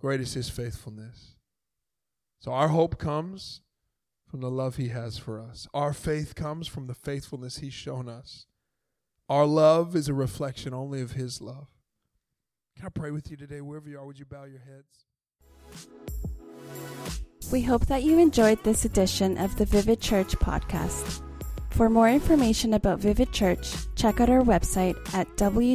Great 0.00 0.20
is 0.20 0.34
his 0.34 0.48
faithfulness. 0.48 1.36
So 2.40 2.52
our 2.52 2.68
hope 2.68 2.98
comes 2.98 3.60
from 4.26 4.40
the 4.40 4.50
love 4.50 4.76
He 4.76 4.88
has 4.88 5.18
for 5.18 5.40
us. 5.40 5.66
Our 5.74 5.92
faith 5.92 6.34
comes 6.34 6.66
from 6.66 6.86
the 6.86 6.94
faithfulness 6.94 7.58
He's 7.58 7.74
shown 7.74 8.08
us. 8.08 8.46
Our 9.28 9.44
love 9.44 9.94
is 9.94 10.08
a 10.08 10.14
reflection 10.14 10.72
only 10.72 11.02
of 11.02 11.12
His 11.12 11.40
love. 11.42 11.68
Can 12.76 12.86
I 12.86 12.88
pray 12.88 13.10
with 13.10 13.30
you 13.30 13.36
today? 13.36 13.60
Wherever 13.60 13.88
you 13.88 13.98
are, 13.98 14.06
would 14.06 14.18
you 14.18 14.24
bow 14.24 14.44
your 14.44 14.60
heads? 14.60 15.04
We 17.52 17.62
hope 17.62 17.86
that 17.86 18.04
you 18.04 18.18
enjoyed 18.18 18.62
this 18.64 18.84
edition 18.84 19.36
of 19.36 19.56
the 19.56 19.64
Vivid 19.66 20.00
Church 20.00 20.38
podcast. 20.38 21.22
For 21.70 21.90
more 21.90 22.08
information 22.08 22.74
about 22.74 23.00
Vivid 23.00 23.32
Church, 23.32 23.74
check 23.96 24.20
out 24.20 24.30
our 24.30 24.42
website 24.42 24.96
at 25.14 25.26
www.vivid.church 25.36 25.70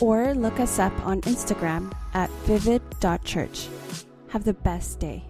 or 0.00 0.34
look 0.34 0.60
us 0.60 0.78
up 0.78 0.92
on 1.06 1.20
Instagram 1.22 1.92
at 2.14 2.30
vivid.church. 2.46 3.68
Have 4.28 4.44
the 4.44 4.54
best 4.54 4.98
day. 4.98 5.24